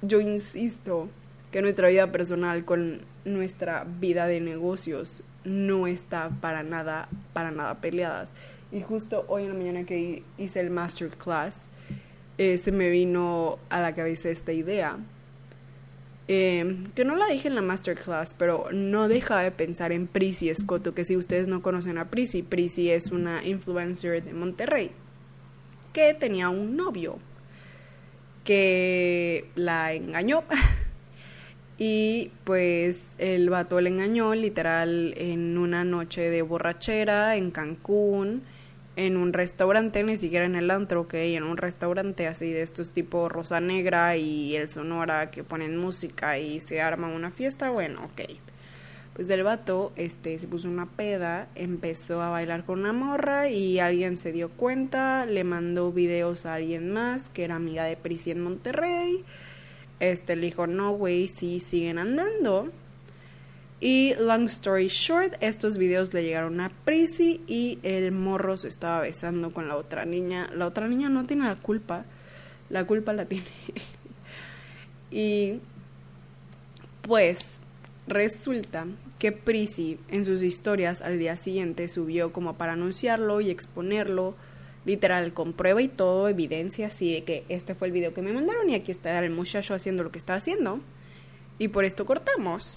yo 0.03 0.21
insisto 0.21 1.09
que 1.51 1.63
nuestra 1.63 1.89
vida 1.89 2.13
personal 2.13 2.65
con 2.65 3.01
nuestra 3.25 3.85
vida 3.85 4.27
de 4.27 4.41
negocios 4.41 5.23
no 5.45 5.87
está 5.87 6.31
para 6.41 6.63
nada, 6.63 7.09
para 7.33 7.51
nada 7.51 7.81
peleadas. 7.81 8.33
Y 8.71 8.83
justo 8.83 9.25
hoy 9.29 9.45
en 9.45 9.49
la 9.49 9.55
mañana 9.55 9.85
que 9.85 10.23
hice 10.37 10.61
el 10.61 10.71
masterclass, 10.71 11.63
eh, 12.37 12.59
se 12.59 12.71
me 12.71 12.91
vino 12.91 13.59
a 13.71 13.81
la 13.81 13.95
cabeza 13.95 14.29
esta 14.29 14.53
idea 14.53 14.99
que 16.29 17.05
no 17.07 17.17
la 17.17 17.27
dije 17.27 17.49
en 17.49 17.55
la 17.55 17.63
masterclass, 17.63 18.35
pero 18.37 18.69
no 18.71 19.09
deja 19.09 19.41
de 19.41 19.51
pensar 19.51 19.93
en 19.93 20.07
Prissy 20.07 20.51
Escoto, 20.51 20.95
que 20.95 21.05
si 21.05 21.17
ustedes 21.17 21.49
no 21.49 21.63
conocen 21.63 21.97
a 21.97 22.11
Prissy, 22.11 22.43
Prissy 22.43 22.91
es 22.91 23.11
una 23.11 23.43
influencer 23.47 24.23
de 24.23 24.35
Monterrey 24.35 24.91
que 25.95 26.13
tenía 26.13 26.51
un 26.51 26.77
novio 26.77 27.19
que 28.45 29.49
la 29.55 29.95
engañó. 29.95 30.45
y 31.79 32.31
pues 32.45 33.01
el 33.17 33.49
vato 33.49 33.81
le 33.81 33.89
engañó 33.89 34.35
literal 34.35 35.15
en 35.17 35.57
una 35.57 35.85
noche 35.85 36.29
de 36.29 36.43
borrachera 36.43 37.37
en 37.37 37.51
Cancún 37.51 38.43
en 38.99 39.17
un 39.17 39.33
restaurante, 39.33 40.03
ni 40.03 40.17
siquiera 40.17 40.45
en 40.45 40.57
el 40.57 40.73
antro, 40.73 41.03
ok, 41.03 41.15
en 41.15 41.45
un 41.45 41.57
restaurante 41.57 42.27
así 42.27 42.51
de 42.51 42.63
estos 42.63 42.91
tipo 42.91 43.29
Rosa 43.29 43.61
Negra 43.61 44.17
y 44.17 44.57
el 44.57 44.69
Sonora 44.69 45.31
que 45.31 45.45
ponen 45.45 45.77
música 45.77 46.37
y 46.39 46.59
se 46.59 46.81
arma 46.81 47.07
una 47.07 47.31
fiesta, 47.31 47.71
bueno, 47.71 48.07
ok. 48.07 48.23
Pues 49.15 49.31
el 49.31 49.45
vato 49.45 49.93
este, 49.95 50.37
se 50.41 50.49
puso 50.49 50.69
una 50.69 50.87
peda, 50.87 51.47
empezó 51.55 52.21
a 52.23 52.31
bailar 52.31 52.65
con 52.65 52.81
una 52.81 52.93
morra 52.93 53.49
y 53.49 53.79
alguien 53.79 54.17
se 54.17 54.33
dio 54.33 54.49
cuenta, 54.49 55.27
le 55.27 55.45
mandó 55.45 55.93
videos 55.93 56.45
a 56.45 56.55
alguien 56.55 56.91
más 56.91 57.29
que 57.29 57.45
era 57.45 57.55
amiga 57.55 57.85
de 57.85 57.97
Prisi 57.97 58.33
en 58.33 58.43
Monterrey. 58.43 59.25
Este 60.01 60.35
le 60.35 60.47
dijo, 60.47 60.67
no, 60.67 60.93
güey, 60.93 61.29
sí, 61.29 61.61
siguen 61.61 61.99
andando. 61.99 62.73
Y 63.81 64.15
long 64.19 64.47
story 64.47 64.89
short, 64.89 65.35
estos 65.41 65.79
videos 65.79 66.13
le 66.13 66.25
llegaron 66.25 66.61
a 66.61 66.71
Prissy 66.85 67.43
y 67.47 67.79
el 67.85 68.11
morro 68.11 68.57
se 68.57 68.67
estaba 68.67 69.03
besando 69.03 69.53
con 69.53 69.69
la 69.69 69.77
otra 69.77 70.05
niña. 70.05 70.51
La 70.53 70.67
otra 70.67 70.89
niña 70.89 71.09
no 71.09 71.27
tiene 71.27 71.45
la 71.45 71.57
culpa, 71.57 72.05
la 72.71 72.85
culpa 72.87 73.13
la 73.13 73.27
tiene 73.27 73.47
Y 75.13 75.61
pues 77.03 77.59
resulta 78.09 78.87
que 79.21 79.31
Prissy 79.31 79.99
en 80.09 80.25
sus 80.25 80.43
historias 80.43 81.01
al 81.01 81.21
día 81.21 81.37
siguiente 81.37 81.87
subió 81.87 82.33
como 82.33 82.55
para 82.55 82.73
anunciarlo 82.73 83.41
y 83.41 83.51
exponerlo, 83.51 84.35
literal, 84.87 85.33
con 85.33 85.53
prueba 85.53 85.81
y 85.83 85.89
todo, 85.89 86.29
evidencia 86.29 86.89
así 86.89 87.13
de 87.13 87.23
que 87.23 87.45
este 87.49 87.77
fue 87.77 87.89
el 87.89 87.93
video 87.93 88.13
que 88.13 88.23
me 88.23 88.33
mandaron 88.33 88.69
y 88.71 88.75
aquí 88.75 88.91
está 88.91 89.17
el 89.21 89.31
muchacho 89.31 89.75
haciendo 89.75 90.03
lo 90.03 90.11
que 90.11 90.19
está 90.19 90.35
haciendo. 90.35 90.81
Y 91.59 91.69
por 91.69 91.85
esto 91.85 92.07
cortamos. 92.07 92.77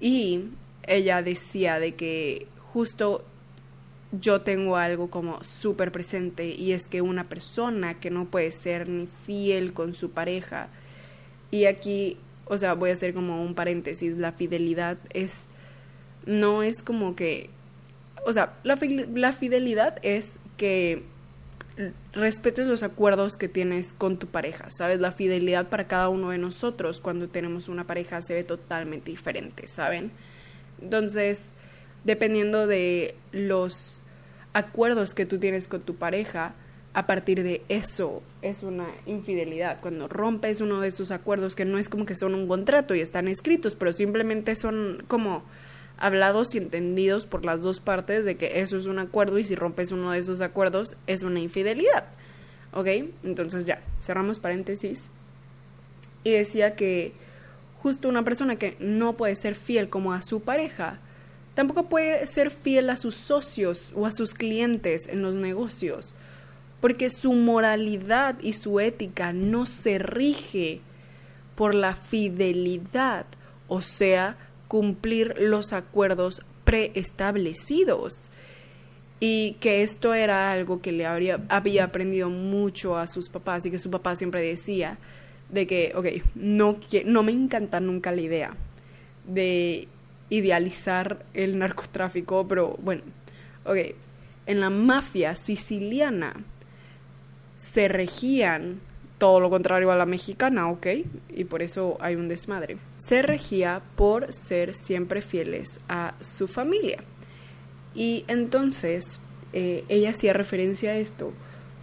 Y 0.00 0.44
ella 0.86 1.22
decía 1.22 1.78
de 1.78 1.94
que 1.94 2.46
justo 2.58 3.24
yo 4.12 4.40
tengo 4.40 4.76
algo 4.76 5.08
como 5.10 5.42
súper 5.44 5.92
presente 5.92 6.46
y 6.48 6.72
es 6.72 6.88
que 6.88 7.00
una 7.00 7.28
persona 7.28 8.00
que 8.00 8.10
no 8.10 8.24
puede 8.24 8.50
ser 8.50 8.88
ni 8.88 9.06
fiel 9.06 9.72
con 9.72 9.94
su 9.94 10.10
pareja. 10.10 10.68
Y 11.50 11.66
aquí, 11.66 12.16
o 12.46 12.56
sea, 12.58 12.74
voy 12.74 12.90
a 12.90 12.94
hacer 12.94 13.14
como 13.14 13.42
un 13.44 13.54
paréntesis, 13.54 14.16
la 14.16 14.32
fidelidad 14.32 14.98
es, 15.10 15.46
no 16.26 16.62
es 16.62 16.82
como 16.82 17.14
que, 17.14 17.50
o 18.26 18.32
sea, 18.32 18.54
la, 18.64 18.78
la 19.14 19.32
fidelidad 19.32 19.98
es 20.02 20.38
que 20.56 21.04
respetes 22.12 22.66
los 22.66 22.82
acuerdos 22.82 23.36
que 23.36 23.48
tienes 23.48 23.92
con 23.92 24.18
tu 24.18 24.26
pareja, 24.26 24.70
¿sabes? 24.70 25.00
La 25.00 25.12
fidelidad 25.12 25.68
para 25.68 25.86
cada 25.86 26.08
uno 26.08 26.30
de 26.30 26.38
nosotros 26.38 27.00
cuando 27.00 27.28
tenemos 27.28 27.68
una 27.68 27.86
pareja 27.86 28.22
se 28.22 28.34
ve 28.34 28.44
totalmente 28.44 29.10
diferente, 29.10 29.66
¿saben? 29.66 30.12
Entonces, 30.80 31.52
dependiendo 32.04 32.66
de 32.66 33.14
los 33.32 34.00
acuerdos 34.52 35.14
que 35.14 35.26
tú 35.26 35.38
tienes 35.38 35.68
con 35.68 35.82
tu 35.82 35.96
pareja, 35.96 36.54
a 36.92 37.06
partir 37.06 37.42
de 37.42 37.62
eso 37.68 38.22
es 38.42 38.62
una 38.62 38.88
infidelidad. 39.06 39.80
Cuando 39.80 40.08
rompes 40.08 40.60
uno 40.60 40.80
de 40.80 40.88
esos 40.88 41.10
acuerdos 41.12 41.54
que 41.54 41.64
no 41.64 41.78
es 41.78 41.88
como 41.88 42.04
que 42.04 42.14
son 42.14 42.34
un 42.34 42.48
contrato 42.48 42.94
y 42.94 43.00
están 43.00 43.28
escritos, 43.28 43.76
pero 43.76 43.92
simplemente 43.92 44.56
son 44.56 45.04
como 45.06 45.44
hablados 46.00 46.54
y 46.54 46.58
entendidos 46.58 47.26
por 47.26 47.44
las 47.44 47.60
dos 47.60 47.78
partes 47.78 48.24
de 48.24 48.36
que 48.36 48.60
eso 48.60 48.76
es 48.76 48.86
un 48.86 48.98
acuerdo 48.98 49.38
y 49.38 49.44
si 49.44 49.54
rompes 49.54 49.92
uno 49.92 50.10
de 50.10 50.18
esos 50.18 50.40
acuerdos 50.40 50.96
es 51.06 51.22
una 51.22 51.40
infidelidad. 51.40 52.06
¿Ok? 52.72 52.86
Entonces 53.22 53.66
ya, 53.66 53.82
cerramos 54.00 54.38
paréntesis. 54.38 55.10
Y 56.24 56.32
decía 56.32 56.74
que 56.74 57.12
justo 57.78 58.08
una 58.08 58.24
persona 58.24 58.56
que 58.56 58.76
no 58.80 59.16
puede 59.16 59.34
ser 59.34 59.54
fiel 59.54 59.88
como 59.88 60.12
a 60.12 60.22
su 60.22 60.40
pareja, 60.40 60.98
tampoco 61.54 61.88
puede 61.88 62.26
ser 62.26 62.50
fiel 62.50 62.90
a 62.90 62.96
sus 62.96 63.14
socios 63.14 63.92
o 63.94 64.06
a 64.06 64.10
sus 64.10 64.34
clientes 64.34 65.06
en 65.08 65.22
los 65.22 65.34
negocios, 65.34 66.14
porque 66.80 67.10
su 67.10 67.32
moralidad 67.32 68.36
y 68.40 68.54
su 68.54 68.80
ética 68.80 69.32
no 69.32 69.66
se 69.66 69.98
rige 69.98 70.80
por 71.54 71.74
la 71.74 71.94
fidelidad, 71.94 73.26
o 73.68 73.82
sea, 73.82 74.36
cumplir 74.70 75.34
los 75.36 75.72
acuerdos 75.72 76.42
preestablecidos. 76.62 78.14
Y 79.18 79.56
que 79.60 79.82
esto 79.82 80.14
era 80.14 80.52
algo 80.52 80.80
que 80.80 80.92
le 80.92 81.04
había 81.06 81.84
aprendido 81.84 82.30
mucho 82.30 82.96
a 82.96 83.08
sus 83.08 83.28
papás 83.28 83.66
y 83.66 83.72
que 83.72 83.80
su 83.80 83.90
papá 83.90 84.14
siempre 84.14 84.40
decía 84.40 84.96
de 85.50 85.66
que, 85.66 85.92
ok, 85.96 86.06
no, 86.36 86.78
no 87.04 87.22
me 87.24 87.32
encanta 87.32 87.80
nunca 87.80 88.12
la 88.12 88.20
idea 88.20 88.56
de 89.26 89.88
idealizar 90.30 91.26
el 91.34 91.58
narcotráfico, 91.58 92.46
pero 92.46 92.78
bueno, 92.80 93.02
ok, 93.64 93.76
en 94.46 94.60
la 94.60 94.70
mafia 94.70 95.34
siciliana 95.34 96.34
se 97.56 97.88
regían 97.88 98.80
todo 99.20 99.38
lo 99.38 99.50
contrario 99.50 99.92
a 99.92 99.96
la 99.96 100.06
mexicana, 100.06 100.68
¿ok? 100.70 100.86
Y 101.28 101.44
por 101.44 101.60
eso 101.60 101.98
hay 102.00 102.16
un 102.16 102.26
desmadre. 102.26 102.78
Se 102.96 103.20
regía 103.20 103.82
por 103.94 104.32
ser 104.32 104.72
siempre 104.72 105.20
fieles 105.20 105.78
a 105.90 106.14
su 106.20 106.48
familia. 106.48 107.04
Y 107.94 108.24
entonces 108.28 109.20
eh, 109.52 109.84
ella 109.90 110.10
hacía 110.10 110.32
referencia 110.32 110.92
a 110.92 110.96
esto, 110.96 111.32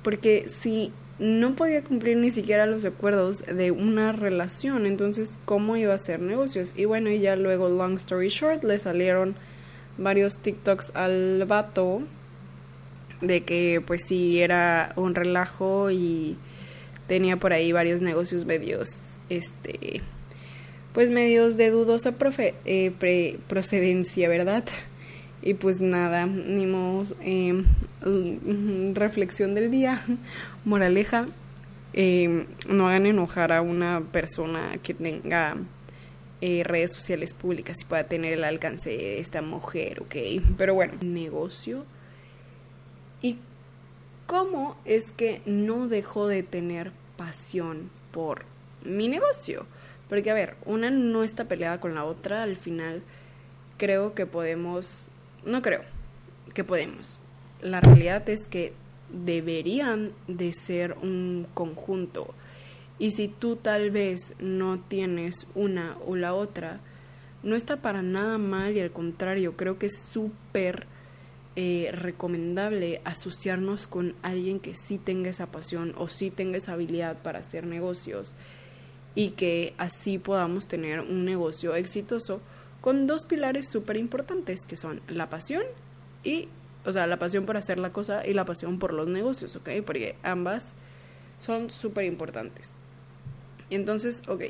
porque 0.04 0.48
si 0.50 0.92
no 1.20 1.56
podía 1.56 1.84
cumplir 1.84 2.18
ni 2.18 2.32
siquiera 2.32 2.66
los 2.66 2.84
acuerdos 2.86 3.44
de 3.46 3.70
una 3.70 4.14
relación, 4.14 4.88
entonces 4.88 5.30
cómo 5.46 5.78
iba 5.78 5.94
a 5.94 5.98
hacer 5.98 6.20
negocios. 6.20 6.74
Y 6.76 6.86
bueno, 6.86 7.12
y 7.12 7.20
ya 7.20 7.36
luego, 7.36 7.70
long 7.70 7.98
story 7.98 8.30
short, 8.30 8.64
le 8.64 8.80
salieron 8.80 9.36
varios 10.00 10.38
TikToks 10.38 10.96
al 10.96 11.46
vato 11.48 12.02
de 13.22 13.44
que 13.44 13.80
pues 13.86 14.02
sí 14.08 14.40
era 14.40 14.94
un 14.96 15.14
relajo 15.14 15.92
y 15.92 16.36
tenía 17.08 17.38
por 17.38 17.54
ahí 17.54 17.72
varios 17.72 18.02
negocios 18.02 18.46
medios, 18.46 18.88
este, 19.30 20.02
pues 20.94 21.10
medios 21.10 21.58
de 21.58 21.70
dudosa 21.70 22.14
eh, 22.66 23.38
procedencia, 23.48 24.30
¿verdad? 24.30 24.64
Y 25.42 25.54
pues 25.54 25.80
nada, 25.80 26.26
ni 26.26 26.66
eh, 27.22 27.64
reflexión 28.94 29.56
del 29.56 29.72
día, 29.72 30.04
moraleja, 30.66 31.28
em, 31.94 32.46
no 32.68 32.88
hagan 32.88 33.06
enojar 33.06 33.52
a 33.52 33.62
una 33.62 34.02
persona 34.12 34.78
que 34.84 34.94
tenga 34.94 35.56
eh, 36.42 36.64
redes 36.64 36.94
sociales 36.94 37.34
públicas 37.34 37.78
y 37.82 37.86
pueda 37.86 38.04
tener 38.04 38.34
el 38.34 38.44
alcance 38.44 38.90
de 38.90 39.20
esta 39.20 39.42
mujer, 39.42 40.02
¿ok? 40.02 40.16
Pero 40.58 40.74
bueno, 40.74 40.94
negocio. 41.02 41.86
¿Y 43.22 43.38
cómo 44.28 44.78
es 44.86 45.12
que 45.14 45.42
no 45.46 45.88
dejó 45.88 46.28
de 46.28 46.44
tener 46.44 46.92
pasión 47.18 47.90
por 48.12 48.46
mi 48.84 49.08
negocio? 49.08 49.66
Porque 50.08 50.30
a 50.30 50.36
ver, 50.36 50.56
una 50.66 50.92
no 50.92 51.24
está 51.24 51.46
peleada 51.46 51.80
con 51.80 51.96
la 51.96 52.06
otra, 52.06 52.44
al 52.44 52.58
final 52.58 53.02
creo 53.78 54.14
que 54.14 54.26
podemos 54.26 55.10
no 55.44 55.62
creo 55.62 55.82
que 56.54 56.64
podemos. 56.64 57.20
La 57.62 57.82
realidad 57.82 58.30
es 58.30 58.48
que 58.48 58.74
deberían 59.10 60.12
de 60.28 60.52
ser 60.54 60.98
un 61.02 61.48
conjunto. 61.54 62.34
Y 63.00 63.12
si 63.12 63.28
tú 63.28 63.56
tal 63.56 63.92
vez 63.92 64.34
no 64.40 64.80
tienes 64.80 65.48
una 65.56 65.98
o 66.06 66.16
la 66.16 66.34
otra, 66.34 66.80
no 67.44 67.56
está 67.56 67.78
para 67.78 68.02
nada 68.02 68.38
mal 68.38 68.76
y 68.76 68.82
al 68.82 68.92
contrario, 68.92 69.56
creo 69.56 69.78
que 69.78 69.86
es 69.86 70.00
súper 70.12 70.88
eh, 71.60 71.90
recomendable 71.92 73.02
asociarnos 73.04 73.88
con 73.88 74.14
alguien 74.22 74.60
que 74.60 74.76
sí 74.76 75.00
tenga 75.00 75.32
esa 75.32 75.48
pasión 75.48 75.96
o 75.98 76.08
sí 76.08 76.30
tenga 76.30 76.60
esa 76.60 76.74
habilidad 76.74 77.18
para 77.24 77.40
hacer 77.40 77.66
negocios 77.66 78.36
y 79.16 79.32
que 79.32 79.74
así 79.80 80.20
podamos 80.20 80.68
tener 80.68 81.00
un 81.00 81.26
negocio 81.26 81.74
exitoso 81.74 82.42
con 82.80 83.08
dos 83.08 83.26
pilares 83.26 83.72
súper 83.72 83.98
importantes 83.98 84.68
que 84.68 84.78
son 84.78 85.02
la 85.08 85.32
pasión 85.32 85.64
y, 86.24 86.48
o 86.86 86.92
sea, 86.92 87.08
la 87.08 87.18
pasión 87.18 87.48
por 87.48 87.58
hacer 87.58 87.80
la 87.80 87.92
cosa 87.92 88.24
y 88.24 88.34
la 88.34 88.46
pasión 88.46 88.78
por 88.78 88.94
los 88.94 89.08
negocios, 89.08 89.56
¿ok? 89.56 89.70
Porque 89.84 90.16
ambas 90.22 90.64
son 91.40 91.72
súper 91.72 92.06
importantes. 92.06 92.70
Entonces, 93.72 94.22
ok. 94.28 94.44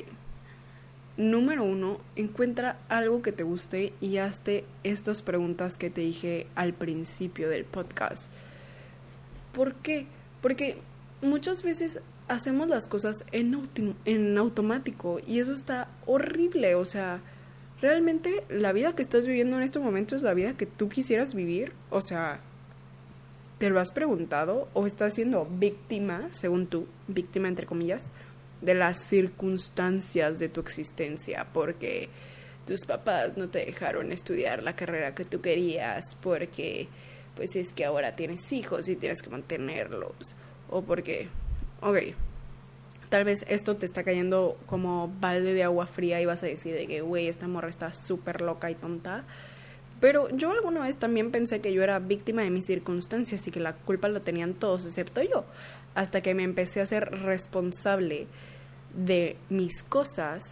Número 1.18 1.64
uno, 1.64 1.98
encuentra 2.14 2.78
algo 2.88 3.22
que 3.22 3.32
te 3.32 3.42
guste 3.42 3.92
y 4.00 4.18
hazte 4.18 4.64
estas 4.84 5.20
preguntas 5.20 5.76
que 5.76 5.90
te 5.90 6.00
dije 6.00 6.46
al 6.54 6.74
principio 6.74 7.48
del 7.48 7.64
podcast. 7.64 8.30
¿Por 9.52 9.74
qué? 9.74 10.06
Porque 10.40 10.78
muchas 11.20 11.64
veces 11.64 11.98
hacemos 12.28 12.68
las 12.68 12.86
cosas 12.86 13.24
en, 13.32 13.68
en 14.04 14.38
automático 14.38 15.18
y 15.26 15.40
eso 15.40 15.52
está 15.52 15.88
horrible, 16.06 16.76
o 16.76 16.84
sea, 16.84 17.20
¿realmente 17.80 18.44
la 18.48 18.70
vida 18.70 18.94
que 18.94 19.02
estás 19.02 19.26
viviendo 19.26 19.56
en 19.56 19.64
este 19.64 19.80
momento 19.80 20.14
es 20.14 20.22
la 20.22 20.34
vida 20.34 20.52
que 20.52 20.66
tú 20.66 20.88
quisieras 20.88 21.34
vivir? 21.34 21.72
O 21.90 22.00
sea, 22.00 22.38
¿te 23.58 23.70
lo 23.70 23.80
has 23.80 23.90
preguntado 23.90 24.68
o 24.72 24.86
estás 24.86 25.14
siendo 25.14 25.46
víctima, 25.46 26.28
según 26.30 26.68
tú, 26.68 26.86
víctima 27.08 27.48
entre 27.48 27.66
comillas, 27.66 28.04
de 28.60 28.74
las 28.74 29.04
circunstancias 29.04 30.38
de 30.38 30.48
tu 30.48 30.60
existencia? 30.60 31.46
Porque 31.52 32.08
tus 32.66 32.84
papás 32.84 33.36
no 33.36 33.48
te 33.48 33.64
dejaron 33.64 34.12
estudiar 34.12 34.62
la 34.62 34.76
carrera 34.76 35.14
que 35.14 35.24
tú 35.24 35.40
querías, 35.40 36.14
porque 36.22 36.88
pues 37.34 37.56
es 37.56 37.72
que 37.72 37.84
ahora 37.84 38.16
tienes 38.16 38.52
hijos 38.52 38.88
y 38.88 38.96
tienes 38.96 39.22
que 39.22 39.30
mantenerlos, 39.30 40.34
o 40.68 40.82
porque, 40.82 41.28
ok, 41.80 41.98
tal 43.08 43.24
vez 43.24 43.44
esto 43.48 43.76
te 43.76 43.86
está 43.86 44.02
cayendo 44.02 44.58
como 44.66 45.08
balde 45.20 45.54
de 45.54 45.62
agua 45.62 45.86
fría 45.86 46.20
y 46.20 46.26
vas 46.26 46.42
a 46.42 46.46
decir 46.46 46.74
de 46.74 46.86
que, 46.86 47.00
güey, 47.00 47.28
esta 47.28 47.48
morra 47.48 47.68
está 47.68 47.92
súper 47.94 48.40
loca 48.40 48.70
y 48.70 48.74
tonta. 48.74 49.24
Pero 50.00 50.28
yo 50.30 50.52
alguna 50.52 50.80
vez 50.80 50.96
también 50.96 51.30
pensé 51.32 51.60
que 51.60 51.72
yo 51.72 51.82
era 51.82 51.98
víctima 51.98 52.42
de 52.42 52.50
mis 52.50 52.66
circunstancias 52.66 53.46
y 53.46 53.50
que 53.50 53.60
la 53.60 53.74
culpa 53.74 54.08
la 54.08 54.20
tenían 54.20 54.54
todos 54.54 54.86
excepto 54.86 55.22
yo. 55.22 55.44
Hasta 55.94 56.20
que 56.20 56.34
me 56.34 56.44
empecé 56.44 56.80
a 56.80 56.86
ser 56.86 57.10
responsable 57.22 58.26
de 58.98 59.36
mis 59.48 59.82
cosas. 59.82 60.44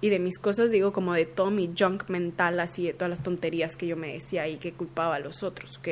Y 0.00 0.10
de 0.10 0.20
mis 0.20 0.38
cosas 0.38 0.70
digo 0.70 0.92
como 0.92 1.12
de 1.14 1.26
todo 1.26 1.50
mi 1.50 1.72
junk 1.76 2.08
mental, 2.08 2.60
así 2.60 2.84
de 2.84 2.92
todas 2.92 3.10
las 3.10 3.22
tonterías 3.22 3.74
que 3.74 3.88
yo 3.88 3.96
me 3.96 4.12
decía 4.12 4.46
y 4.46 4.58
que 4.58 4.72
culpaba 4.72 5.16
a 5.16 5.20
los 5.20 5.42
otros, 5.42 5.78
¿ok? 5.78 5.88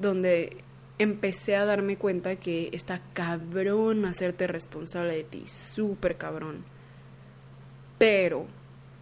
Donde 0.00 0.56
empecé 0.98 1.54
a 1.54 1.64
darme 1.64 1.98
cuenta 1.98 2.36
que 2.36 2.70
está 2.72 3.00
cabrón 3.12 4.06
hacerte 4.06 4.48
responsable 4.48 5.14
de 5.14 5.24
ti, 5.24 5.44
súper 5.46 6.16
cabrón. 6.16 6.64
Pero 7.98 8.46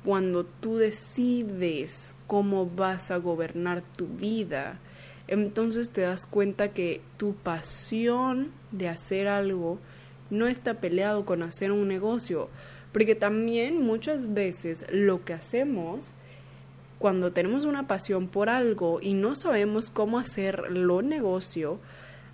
cuando 0.04 0.44
tú 0.44 0.76
decides 0.76 2.14
cómo 2.26 2.66
vas 2.66 3.10
a 3.10 3.16
gobernar 3.16 3.82
tu 3.96 4.06
vida, 4.06 4.80
entonces 5.28 5.88
te 5.88 6.02
das 6.02 6.26
cuenta 6.26 6.74
que 6.74 7.00
tu 7.16 7.34
pasión 7.36 8.52
de 8.70 8.90
hacer 8.90 9.28
algo 9.28 9.78
no 10.30 10.46
está 10.46 10.74
peleado 10.74 11.24
con 11.24 11.42
hacer 11.42 11.72
un 11.72 11.88
negocio, 11.88 12.48
porque 12.92 13.14
también 13.14 13.82
muchas 13.82 14.34
veces 14.34 14.84
lo 14.90 15.24
que 15.24 15.34
hacemos 15.34 16.12
cuando 16.98 17.32
tenemos 17.32 17.64
una 17.64 17.86
pasión 17.86 18.28
por 18.28 18.48
algo 18.48 19.00
y 19.02 19.14
no 19.14 19.34
sabemos 19.34 19.90
cómo 19.90 20.18
hacerlo 20.18 21.02
negocio, 21.02 21.78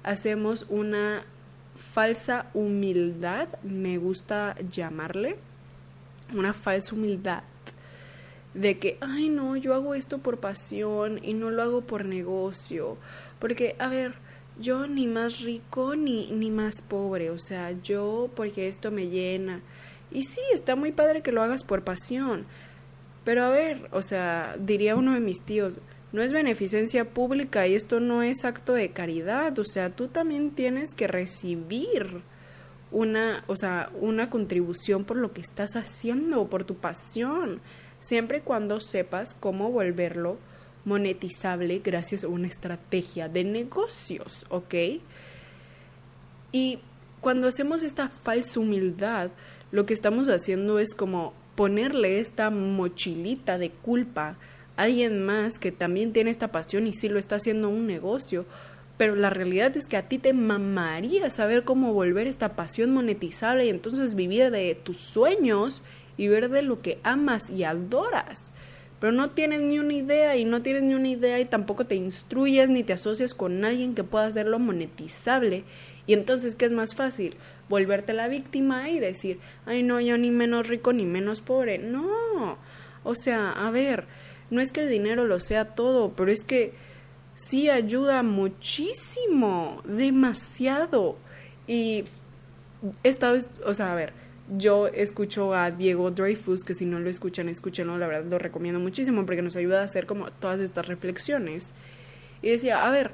hacemos 0.03 0.67
una 0.69 1.25
falsa 1.75 2.47
humildad, 2.55 3.49
me 3.63 3.99
gusta 3.99 4.55
llamarle, 4.71 5.37
una 6.35 6.53
falsa 6.53 6.95
humildad 6.95 7.43
de 8.55 8.79
que, 8.79 8.99
ay 9.01 9.29
no, 9.29 9.57
yo 9.57 9.75
hago 9.75 9.95
esto 9.95 10.19
por 10.19 10.39
pasión 10.39 11.21
y 11.23 11.35
no 11.35 11.51
lo 11.51 11.63
hago 11.63 11.81
por 11.83 12.05
negocio, 12.05 12.97
porque, 13.39 13.77
a 13.79 13.89
ver, 13.89 14.15
yo 14.61 14.87
ni 14.87 15.07
más 15.07 15.41
rico 15.41 15.97
ni, 15.97 16.31
ni 16.33 16.51
más 16.51 16.83
pobre, 16.83 17.31
o 17.31 17.39
sea, 17.39 17.73
yo 17.83 18.31
porque 18.37 18.69
esto 18.69 18.91
me 18.91 19.09
llena. 19.09 19.63
Y 20.11 20.23
sí, 20.23 20.41
está 20.53 20.77
muy 20.77 20.93
padre 20.93 21.23
que 21.23 21.33
lo 21.33 21.43
hagas 21.43 21.63
por 21.65 21.85
pasión, 21.85 22.47
pero 23.25 23.45
a 23.45 23.51
ver, 23.51 23.89
o 23.93 24.03
sea, 24.03 24.57
diría 24.59 24.97
uno 24.97 25.15
de 25.15 25.21
mis 25.21 25.41
tíos, 25.41 25.81
no 26.13 26.23
es 26.23 26.33
beneficencia 26.33 27.05
pública 27.05 27.67
y 27.67 27.75
esto 27.75 28.01
no 28.01 28.23
es 28.23 28.45
acto 28.45 28.73
de 28.73 28.91
caridad, 28.91 29.59
o 29.59 29.65
sea, 29.65 29.91
tú 29.91 30.09
también 30.09 30.51
tienes 30.51 30.95
que 30.95 31.07
recibir 31.07 32.23
una, 32.91 33.45
o 33.47 33.57
sea, 33.57 33.91
una 34.01 34.31
contribución 34.31 35.05
por 35.05 35.17
lo 35.17 35.33
que 35.33 35.41
estás 35.41 35.77
haciendo, 35.77 36.49
por 36.49 36.65
tu 36.65 36.77
pasión, 36.77 37.61
siempre 38.01 38.39
y 38.39 38.41
cuando 38.41 38.81
sepas 38.81 39.37
cómo 39.39 39.71
volverlo 39.71 40.39
monetizable 40.85 41.81
gracias 41.81 42.25
a 42.25 42.29
una 42.29 42.47
estrategia 42.47 43.29
de 43.29 43.45
negocios, 43.45 44.47
¿ok? 44.49 44.75
Y 46.53 46.79
cuando 47.21 47.49
hacemos 47.49 47.83
esta 47.83 48.09
falsa 48.09 48.61
humildad, 48.61 49.31
lo 49.73 49.87
que 49.87 49.95
estamos 49.95 50.29
haciendo 50.29 50.79
es 50.79 50.95
como 50.95 51.35
ponerle 51.55 52.19
esta 52.21 52.51
mochilita 52.51 53.59
de 53.59 53.71
culpa 53.71 54.37
a 54.77 54.83
alguien 54.83 55.25
más 55.25 55.59
que 55.59 55.73
también 55.73 56.13
tiene 56.13 56.31
esta 56.31 56.49
pasión 56.49 56.87
y 56.87 56.93
sí 56.93 57.09
lo 57.09 57.19
está 57.19 57.37
haciendo 57.37 57.69
un 57.69 57.87
negocio. 57.87 58.47
Pero 58.97 59.15
la 59.15 59.31
realidad 59.31 59.77
es 59.77 59.87
que 59.87 59.97
a 59.97 60.09
ti 60.09 60.19
te 60.19 60.33
mamaría 60.33 61.31
saber 61.31 61.65
cómo 61.65 61.93
volver 61.93 62.27
esta 62.27 62.51
pasión 62.51 62.93
monetizable 62.93 63.67
y 63.67 63.71
entonces 63.71 64.15
vivir 64.15 64.51
de 64.51 64.75
tus 64.75 64.99
sueños 64.99 65.83
y 66.17 66.29
ver 66.29 66.51
de 66.51 66.63
lo 66.63 66.83
que 66.83 66.99
amas 67.03 67.49
y 67.49 67.65
adoras. 67.65 68.53
Pero 69.01 69.13
no 69.13 69.31
tienes 69.31 69.63
ni 69.63 69.79
una 69.79 69.95
idea 69.95 70.37
y 70.37 70.45
no 70.45 70.63
tienes 70.63 70.83
ni 70.83 70.95
una 70.95 71.09
idea 71.09 71.41
y 71.41 71.47
tampoco 71.47 71.87
te 71.87 71.95
instruyes 71.95 72.69
ni 72.69 72.85
te 72.85 72.93
asocias 72.93 73.35
con 73.35 73.65
alguien 73.65 73.95
que 73.95 74.05
pueda 74.05 74.27
hacerlo 74.27 74.59
monetizable. 74.59 75.65
Y 76.07 76.13
entonces, 76.13 76.55
¿qué 76.55 76.67
es 76.67 76.73
más 76.73 76.95
fácil? 76.95 77.37
volverte 77.71 78.13
la 78.13 78.27
víctima 78.27 78.91
y 78.91 78.99
decir, 78.99 79.39
ay 79.65 79.85
no, 79.85 80.01
yo 80.01 80.19
ni 80.19 80.31
menos 80.31 80.67
rico 80.67 80.93
ni 80.93 81.07
menos 81.07 81.41
pobre. 81.41 81.79
No, 81.79 82.59
o 83.05 83.15
sea, 83.15 83.53
a 83.53 83.71
ver, 83.71 84.05
no 84.51 84.61
es 84.61 84.73
que 84.73 84.81
el 84.81 84.91
dinero 84.91 85.25
lo 85.25 85.41
sea 85.41 85.77
todo, 85.77 86.13
pero 86.15 86.33
es 86.33 86.41
que 86.41 86.75
sí 87.35 87.71
ayuda 87.71 88.23
muchísimo, 88.25 89.83
demasiado. 89.85 91.17
Y 91.69 92.05
esta 93.05 93.33
o 93.65 93.73
sea, 93.73 93.93
a 93.93 93.95
ver, 93.95 94.13
yo 94.57 94.89
escucho 94.89 95.55
a 95.55 95.71
Diego 95.71 96.11
Dreyfus, 96.11 96.65
que 96.65 96.75
si 96.75 96.85
no 96.85 96.99
lo 96.99 97.11
escuchan, 97.11 97.49
escúchenlo, 97.49 97.99
la 97.99 98.07
verdad 98.07 98.31
lo 98.31 98.39
recomiendo 98.39 98.81
muchísimo 98.81 99.25
porque 99.27 99.43
nos 99.43 99.57
ayuda 99.57 99.81
a 99.81 99.85
hacer 99.85 100.07
como 100.07 100.31
todas 100.31 100.61
estas 100.61 100.87
reflexiones. 100.87 101.73
Y 102.43 102.51
decía, 102.51 102.87
a 102.87 102.91
ver, 102.91 103.13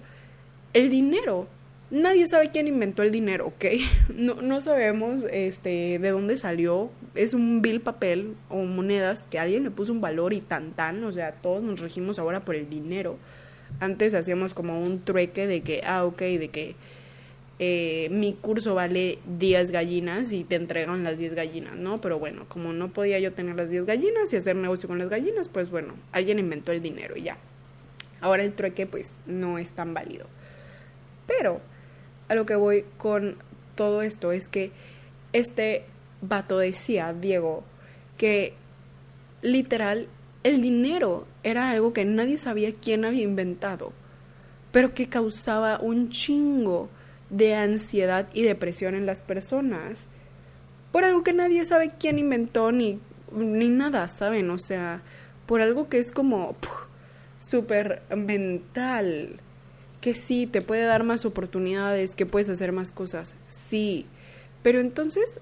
el 0.72 0.90
dinero 0.90 1.49
Nadie 1.88 2.27
sabe 2.27 2.51
quién 2.51 2.66
inventó 2.66 3.05
el 3.05 3.12
dinero, 3.12 3.46
¿ok? 3.46 3.64
No, 4.14 4.42
no 4.42 4.61
sabemos 4.61 5.25
este, 5.31 5.99
de 6.01 6.11
dónde 6.11 6.37
salió. 6.37 6.90
Es 7.14 7.33
un 7.33 7.62
bill 7.62 7.81
papel 7.81 8.35
o 8.49 8.64
monedas 8.64 9.20
que 9.31 9.38
alguien 9.38 9.62
le 9.62 9.70
puso 9.70 9.92
un 9.92 10.01
valor 10.01 10.33
y 10.33 10.40
tan 10.40 10.72
tan. 10.72 11.05
O 11.05 11.12
sea, 11.12 11.33
todos 11.33 11.62
nos 11.62 11.81
regimos 11.81 12.18
ahora 12.18 12.44
por 12.44 12.57
el 12.57 12.68
dinero. 12.68 13.18
Antes 13.79 14.14
hacíamos 14.14 14.53
como 14.53 14.83
un 14.83 15.05
trueque 15.05 15.46
de 15.46 15.61
que, 15.61 15.83
ah, 15.87 16.05
ok, 16.05 16.18
de 16.18 16.49
que 16.49 16.77
eh, 17.58 18.08
mi 18.10 18.34
curso 18.34 18.74
vale 18.74 19.18
10 19.38 19.70
gallinas 19.70 20.30
y 20.32 20.44
te 20.44 20.56
entregan 20.56 21.04
las 21.04 21.18
10 21.18 21.34
gallinas, 21.34 21.76
¿no? 21.76 22.00
Pero 22.00 22.18
bueno, 22.18 22.44
como 22.48 22.72
no 22.72 22.92
podía 22.92 23.18
yo 23.18 23.32
tener 23.32 23.56
las 23.56 23.70
10 23.70 23.86
gallinas 23.86 24.32
y 24.32 24.36
hacer 24.36 24.56
negocio 24.56 24.88
con 24.88 24.98
las 24.98 25.08
gallinas, 25.08 25.48
pues 25.48 25.70
bueno, 25.70 25.94
alguien 26.12 26.38
inventó 26.38 26.72
el 26.72 26.82
dinero 26.82 27.16
y 27.16 27.22
ya. 27.22 27.38
Ahora 28.20 28.42
el 28.42 28.52
trueque 28.52 28.86
pues 28.86 29.06
no 29.26 29.58
es 29.58 29.70
tan 29.70 29.94
válido. 29.94 30.26
Pero 31.26 31.60
a 32.28 32.34
lo 32.34 32.44
que 32.44 32.56
voy 32.56 32.84
con 32.98 33.36
todo 33.74 34.02
esto 34.02 34.32
es 34.32 34.48
que 34.48 34.70
este 35.32 35.84
vato 36.20 36.58
decía, 36.58 37.14
Diego, 37.14 37.64
que 38.18 38.54
literal 39.42 40.08
el 40.42 40.60
dinero 40.60 41.26
era 41.42 41.70
algo 41.70 41.92
que 41.92 42.04
nadie 42.04 42.36
sabía 42.36 42.72
quién 42.74 43.04
había 43.04 43.22
inventado, 43.22 43.92
pero 44.72 44.94
que 44.94 45.08
causaba 45.08 45.78
un 45.80 46.10
chingo 46.10 46.88
de 47.30 47.54
ansiedad 47.54 48.28
y 48.32 48.42
depresión 48.42 48.94
en 48.94 49.06
las 49.06 49.20
personas 49.20 50.06
por 50.92 51.04
algo 51.04 51.22
que 51.22 51.32
nadie 51.32 51.64
sabe 51.64 51.92
quién 51.98 52.18
inventó 52.18 52.72
ni, 52.72 53.00
ni 53.30 53.68
nada, 53.68 54.08
¿saben? 54.08 54.50
O 54.50 54.58
sea, 54.58 55.02
por 55.46 55.60
algo 55.60 55.88
que 55.88 55.98
es 55.98 56.12
como 56.12 56.56
súper 57.38 58.02
mental 58.16 59.40
que 60.00 60.14
sí, 60.14 60.46
te 60.46 60.62
puede 60.62 60.84
dar 60.84 61.04
más 61.04 61.24
oportunidades, 61.24 62.14
que 62.14 62.26
puedes 62.26 62.48
hacer 62.48 62.72
más 62.72 62.92
cosas, 62.92 63.34
sí, 63.48 64.06
pero 64.62 64.80
entonces 64.80 65.40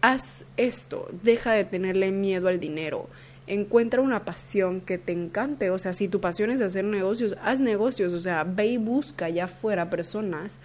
haz 0.00 0.44
esto, 0.56 1.08
deja 1.22 1.52
de 1.52 1.64
tenerle 1.64 2.10
miedo 2.10 2.48
al 2.48 2.60
dinero, 2.60 3.08
encuentra 3.54 4.00
una 4.00 4.24
pasión 4.24 4.80
que 4.80 4.98
te 4.98 5.12
encante, 5.12 5.70
o 5.70 5.78
sea, 5.78 5.92
si 5.92 6.08
tu 6.08 6.20
pasión 6.20 6.50
es 6.50 6.60
hacer 6.60 6.84
negocios, 6.84 7.36
haz 7.42 7.60
negocios, 7.60 8.12
o 8.12 8.20
sea, 8.20 8.44
ve 8.44 8.66
y 8.66 8.76
busca 8.76 9.26
allá 9.26 9.44
afuera 9.44 9.90
personas 9.90 10.58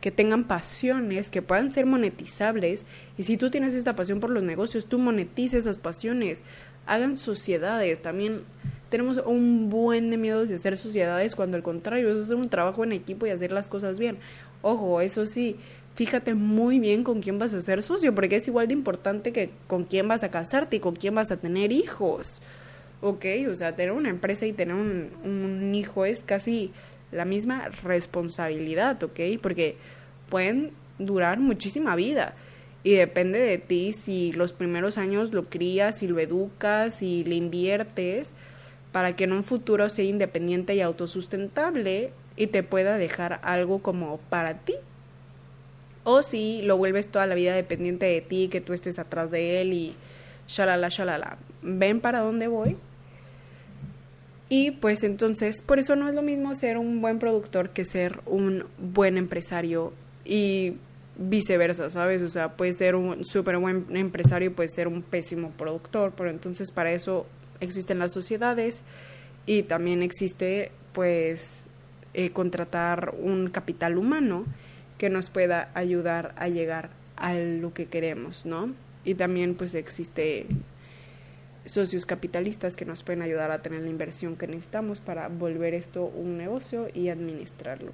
que 0.00 0.10
tengan 0.10 0.44
pasiones, 0.44 1.30
que 1.30 1.40
puedan 1.40 1.70
ser 1.70 1.86
monetizables, 1.86 2.84
y 3.16 3.22
si 3.22 3.36
tú 3.36 3.50
tienes 3.50 3.72
esta 3.74 3.96
pasión 3.96 4.20
por 4.20 4.30
los 4.30 4.42
negocios, 4.42 4.86
tú 4.86 4.98
monetices 4.98 5.60
esas 5.60 5.78
pasiones, 5.78 6.42
hagan 6.86 7.16
sociedades, 7.16 8.02
también 8.02 8.42
tenemos 8.90 9.16
un 9.24 9.70
buen 9.70 10.10
de 10.10 10.18
miedo 10.18 10.44
de 10.44 10.54
hacer 10.54 10.76
sociedades 10.76 11.34
cuando 11.34 11.56
al 11.56 11.62
contrario 11.62 12.12
es 12.12 12.20
hacer 12.20 12.36
un 12.36 12.50
trabajo 12.50 12.84
en 12.84 12.92
equipo 12.92 13.26
y 13.26 13.30
hacer 13.30 13.50
las 13.50 13.66
cosas 13.66 13.98
bien. 13.98 14.18
Ojo, 14.62 15.00
eso 15.00 15.26
sí, 15.26 15.56
fíjate 15.94 16.34
muy 16.34 16.80
bien 16.80 17.04
con 17.04 17.20
quién 17.20 17.38
vas 17.38 17.54
a 17.54 17.62
ser 17.62 17.82
socio, 17.82 18.14
porque 18.14 18.36
es 18.36 18.48
igual 18.48 18.68
de 18.68 18.74
importante 18.74 19.32
que 19.32 19.50
con 19.66 19.84
quién 19.84 20.08
vas 20.08 20.24
a 20.24 20.30
casarte 20.30 20.76
y 20.76 20.80
con 20.80 20.96
quién 20.96 21.14
vas 21.14 21.30
a 21.30 21.36
tener 21.36 21.72
hijos. 21.72 22.40
Ok, 23.00 23.24
o 23.50 23.54
sea, 23.54 23.76
tener 23.76 23.92
una 23.92 24.08
empresa 24.08 24.46
y 24.46 24.52
tener 24.52 24.74
un, 24.74 25.10
un 25.24 25.74
hijo 25.74 26.04
es 26.04 26.20
casi 26.24 26.72
la 27.12 27.24
misma 27.24 27.68
responsabilidad, 27.82 29.02
ok, 29.02 29.20
porque 29.42 29.76
pueden 30.28 30.72
durar 30.98 31.38
muchísima 31.38 31.96
vida. 31.96 32.34
Y 32.82 32.92
depende 32.92 33.38
de 33.38 33.58
ti 33.58 33.92
si 33.92 34.32
los 34.32 34.52
primeros 34.52 34.98
años 34.98 35.32
lo 35.32 35.48
crías, 35.48 35.98
si 35.98 36.06
lo 36.06 36.18
educas, 36.18 36.94
si 36.94 37.24
le 37.24 37.34
inviertes 37.34 38.32
para 38.94 39.16
que 39.16 39.24
en 39.24 39.32
un 39.32 39.42
futuro 39.42 39.88
sea 39.88 40.04
independiente 40.04 40.76
y 40.76 40.80
autosustentable 40.80 42.12
y 42.36 42.46
te 42.46 42.62
pueda 42.62 42.96
dejar 42.96 43.40
algo 43.42 43.82
como 43.82 44.18
para 44.30 44.58
ti. 44.58 44.74
O 46.04 46.22
si 46.22 46.62
lo 46.62 46.76
vuelves 46.76 47.08
toda 47.08 47.26
la 47.26 47.34
vida 47.34 47.54
dependiente 47.54 48.06
de 48.06 48.20
ti, 48.20 48.48
que 48.48 48.60
tú 48.60 48.72
estés 48.72 48.98
atrás 48.98 49.30
de 49.30 49.60
él 49.60 49.72
y 49.72 49.94
shalala, 50.46 50.88
shalala. 50.88 51.38
¿Ven 51.62 52.00
para 52.00 52.20
dónde 52.20 52.46
voy? 52.46 52.76
Y 54.48 54.72
pues 54.72 55.02
entonces, 55.02 55.62
por 55.62 55.78
eso 55.78 55.96
no 55.96 56.08
es 56.08 56.14
lo 56.14 56.22
mismo 56.22 56.54
ser 56.54 56.78
un 56.78 57.00
buen 57.00 57.18
productor 57.18 57.70
que 57.70 57.84
ser 57.84 58.20
un 58.26 58.64
buen 58.78 59.16
empresario 59.16 59.92
y 60.24 60.74
viceversa, 61.16 61.90
¿sabes? 61.90 62.22
O 62.22 62.28
sea, 62.28 62.56
puedes 62.56 62.76
ser 62.76 62.94
un 62.94 63.24
súper 63.24 63.58
buen 63.58 63.86
empresario 63.96 64.50
y 64.50 64.52
puedes 64.52 64.74
ser 64.74 64.88
un 64.88 65.02
pésimo 65.02 65.50
productor, 65.52 66.12
pero 66.16 66.30
entonces 66.30 66.70
para 66.70 66.92
eso 66.92 67.26
existen 67.60 67.98
las 67.98 68.12
sociedades 68.12 68.82
y 69.46 69.62
también 69.62 70.02
existe 70.02 70.72
pues 70.92 71.64
eh, 72.12 72.30
contratar 72.30 73.14
un 73.18 73.48
capital 73.48 73.96
humano 73.96 74.44
que 74.98 75.10
nos 75.10 75.30
pueda 75.30 75.70
ayudar 75.74 76.34
a 76.36 76.48
llegar 76.48 76.90
a 77.16 77.34
lo 77.34 77.72
que 77.74 77.86
queremos, 77.86 78.46
¿no? 78.46 78.72
Y 79.04 79.14
también 79.14 79.54
pues 79.54 79.74
existe 79.74 80.46
socios 81.66 82.06
capitalistas 82.06 82.76
que 82.76 82.84
nos 82.84 83.02
pueden 83.02 83.22
ayudar 83.22 83.50
a 83.50 83.62
tener 83.62 83.82
la 83.82 83.88
inversión 83.88 84.36
que 84.36 84.46
necesitamos 84.46 85.00
para 85.00 85.28
volver 85.28 85.74
esto 85.74 86.04
un 86.04 86.36
negocio 86.36 86.88
y 86.92 87.08
administrarlo. 87.08 87.92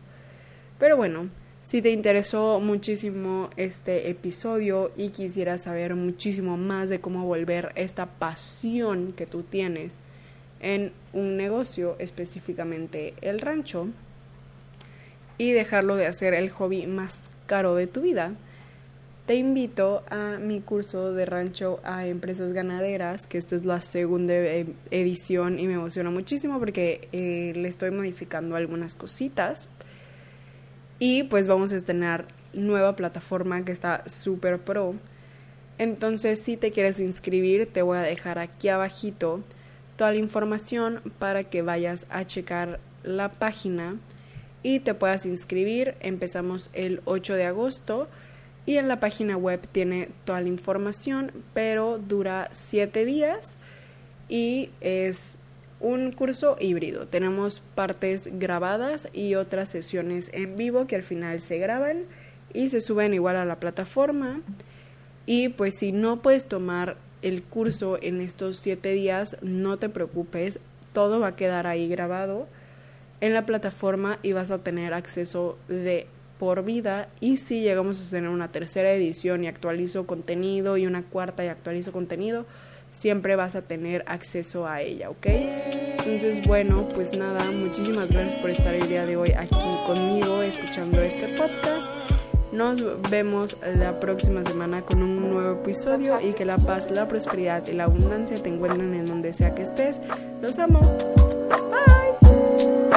Pero 0.78 0.96
bueno, 0.96 1.28
si 1.62 1.82
te 1.82 1.90
interesó 1.90 2.58
muchísimo 2.58 3.50
este 3.56 4.10
episodio 4.10 4.92
y 4.96 5.10
quisieras 5.10 5.62
saber 5.62 5.94
muchísimo 5.94 6.56
más 6.56 6.88
de 6.88 7.00
cómo 7.00 7.26
volver 7.26 7.72
esta 7.74 8.06
pasión 8.06 9.12
que 9.12 9.26
tú 9.26 9.42
tienes 9.42 9.94
en 10.60 10.92
un 11.12 11.36
negocio, 11.36 11.96
específicamente 11.98 13.14
el 13.20 13.40
rancho, 13.40 13.88
y 15.40 15.53
dejarlo 15.53 15.96
de 15.96 16.07
hacer 16.07 16.35
el 16.35 16.50
hobby 16.50 16.87
más 16.87 17.18
caro 17.46 17.74
de 17.74 17.87
tu 17.87 18.03
vida, 18.03 18.35
te 19.24 19.37
invito 19.37 20.03
a 20.11 20.37
mi 20.38 20.61
curso 20.61 21.14
de 21.14 21.24
rancho 21.24 21.81
a 21.83 22.07
empresas 22.07 22.53
ganaderas, 22.53 23.26
que 23.26 23.38
esta 23.38 23.57
es 23.57 23.64
la 23.64 23.81
segunda 23.81 24.35
e-, 24.35 24.66
edición 24.90 25.59
y 25.59 25.66
me 25.66 25.74
emociona 25.74 26.11
muchísimo 26.11 26.59
porque 26.59 27.09
eh, 27.12 27.55
le 27.57 27.68
estoy 27.68 27.90
modificando 27.90 28.55
algunas 28.55 28.94
cositas. 28.94 29.70
Y 30.98 31.22
pues 31.22 31.48
vamos 31.48 31.72
a 31.72 31.76
estrenar 31.76 32.26
nueva 32.53 32.94
plataforma 32.94 33.64
que 33.64 33.72
está 33.72 34.07
súper 34.11 34.59
pro. 34.59 34.94
Entonces, 35.79 36.40
si 36.40 36.59
te 36.59 36.70
quieres 36.70 37.00
inscribir, 37.00 37.66
te 37.66 37.81
voy 37.81 37.96
a 37.96 38.03
dejar 38.03 38.38
aquí 38.38 38.68
abajito 38.68 39.40
toda 39.96 40.11
la 40.11 40.18
información 40.18 41.00
para 41.18 41.44
que 41.44 41.62
vayas 41.62 42.05
a 42.11 42.26
checar 42.26 42.79
la 43.05 43.31
página 43.31 43.96
y 44.62 44.80
te 44.80 44.94
puedas 44.94 45.26
inscribir. 45.26 45.94
Empezamos 46.00 46.70
el 46.72 47.00
8 47.04 47.34
de 47.34 47.44
agosto 47.44 48.08
y 48.66 48.76
en 48.76 48.88
la 48.88 49.00
página 49.00 49.36
web 49.36 49.60
tiene 49.72 50.08
toda 50.24 50.40
la 50.40 50.48
información, 50.48 51.32
pero 51.54 51.98
dura 51.98 52.48
7 52.52 53.04
días 53.04 53.56
y 54.28 54.70
es 54.80 55.34
un 55.80 56.12
curso 56.12 56.56
híbrido. 56.60 57.06
Tenemos 57.06 57.60
partes 57.74 58.28
grabadas 58.38 59.08
y 59.12 59.34
otras 59.34 59.70
sesiones 59.70 60.30
en 60.32 60.56
vivo 60.56 60.86
que 60.86 60.96
al 60.96 61.02
final 61.02 61.40
se 61.40 61.58
graban 61.58 62.04
y 62.52 62.68
se 62.68 62.80
suben 62.80 63.14
igual 63.14 63.36
a 63.36 63.44
la 63.44 63.60
plataforma. 63.60 64.40
Y 65.26 65.48
pues 65.48 65.74
si 65.74 65.92
no 65.92 66.20
puedes 66.20 66.46
tomar 66.46 66.96
el 67.22 67.42
curso 67.42 67.98
en 68.00 68.20
estos 68.20 68.58
siete 68.58 68.92
días, 68.92 69.36
no 69.42 69.78
te 69.78 69.88
preocupes, 69.88 70.58
todo 70.92 71.20
va 71.20 71.28
a 71.28 71.36
quedar 71.36 71.66
ahí 71.66 71.88
grabado 71.88 72.46
en 73.20 73.35
la 73.35 73.46
plataforma 73.46 74.18
y 74.22 74.33
vas 74.33 74.50
a 74.50 74.59
tener 74.59 74.94
acceso 74.94 75.59
de 75.68 76.06
por 76.38 76.64
vida 76.64 77.09
y 77.20 77.37
si 77.37 77.61
llegamos 77.61 78.06
a 78.06 78.11
tener 78.11 78.30
una 78.30 78.48
tercera 78.48 78.90
edición 78.92 79.44
y 79.44 79.48
actualizo 79.48 80.06
contenido 80.06 80.78
y 80.78 80.87
una 80.87 81.02
cuarta 81.02 81.44
y 81.44 81.48
actualizo 81.48 81.92
contenido, 81.92 82.46
siempre 82.98 83.37
vas 83.37 83.54
a 83.56 83.62
tener 83.62 84.04
acceso 84.06 84.66
a 84.66 84.80
ella, 84.80 85.11
¿ok? 85.11 85.26
Entonces, 85.26 86.46
bueno, 86.46 86.88
pues 86.94 87.16
nada, 87.16 87.50
muchísimas 87.50 88.11
gracias 88.11 88.40
por 88.40 88.50
estar 88.50 88.74
el 88.74 88.88
día 88.88 89.04
de 89.04 89.16
hoy 89.16 89.33
aquí 89.33 89.56
conmigo 89.87 90.40
escuchando 90.40 91.00
este 91.02 91.28
podcast. 91.37 91.87
Nos 92.52 92.83
vemos 93.11 93.56
la 93.78 94.00
próxima 94.00 94.42
semana 94.42 94.83
con 94.83 95.02
un 95.02 95.30
nuevo 95.30 95.61
episodio 95.61 96.18
y 96.20 96.33
que 96.33 96.44
la 96.44 96.56
paz, 96.56 96.90
la 96.90 97.06
prosperidad 97.06 97.66
y 97.68 97.72
la 97.72 97.85
abundancia 97.85 98.42
te 98.42 98.48
encuentren 98.48 98.92
en 98.94 99.04
donde 99.04 99.35
sea 99.35 99.54
que 99.54 99.62
estés. 99.62 100.00
Los 100.40 100.59
amo. 100.59 100.80
Bye. 101.70 102.89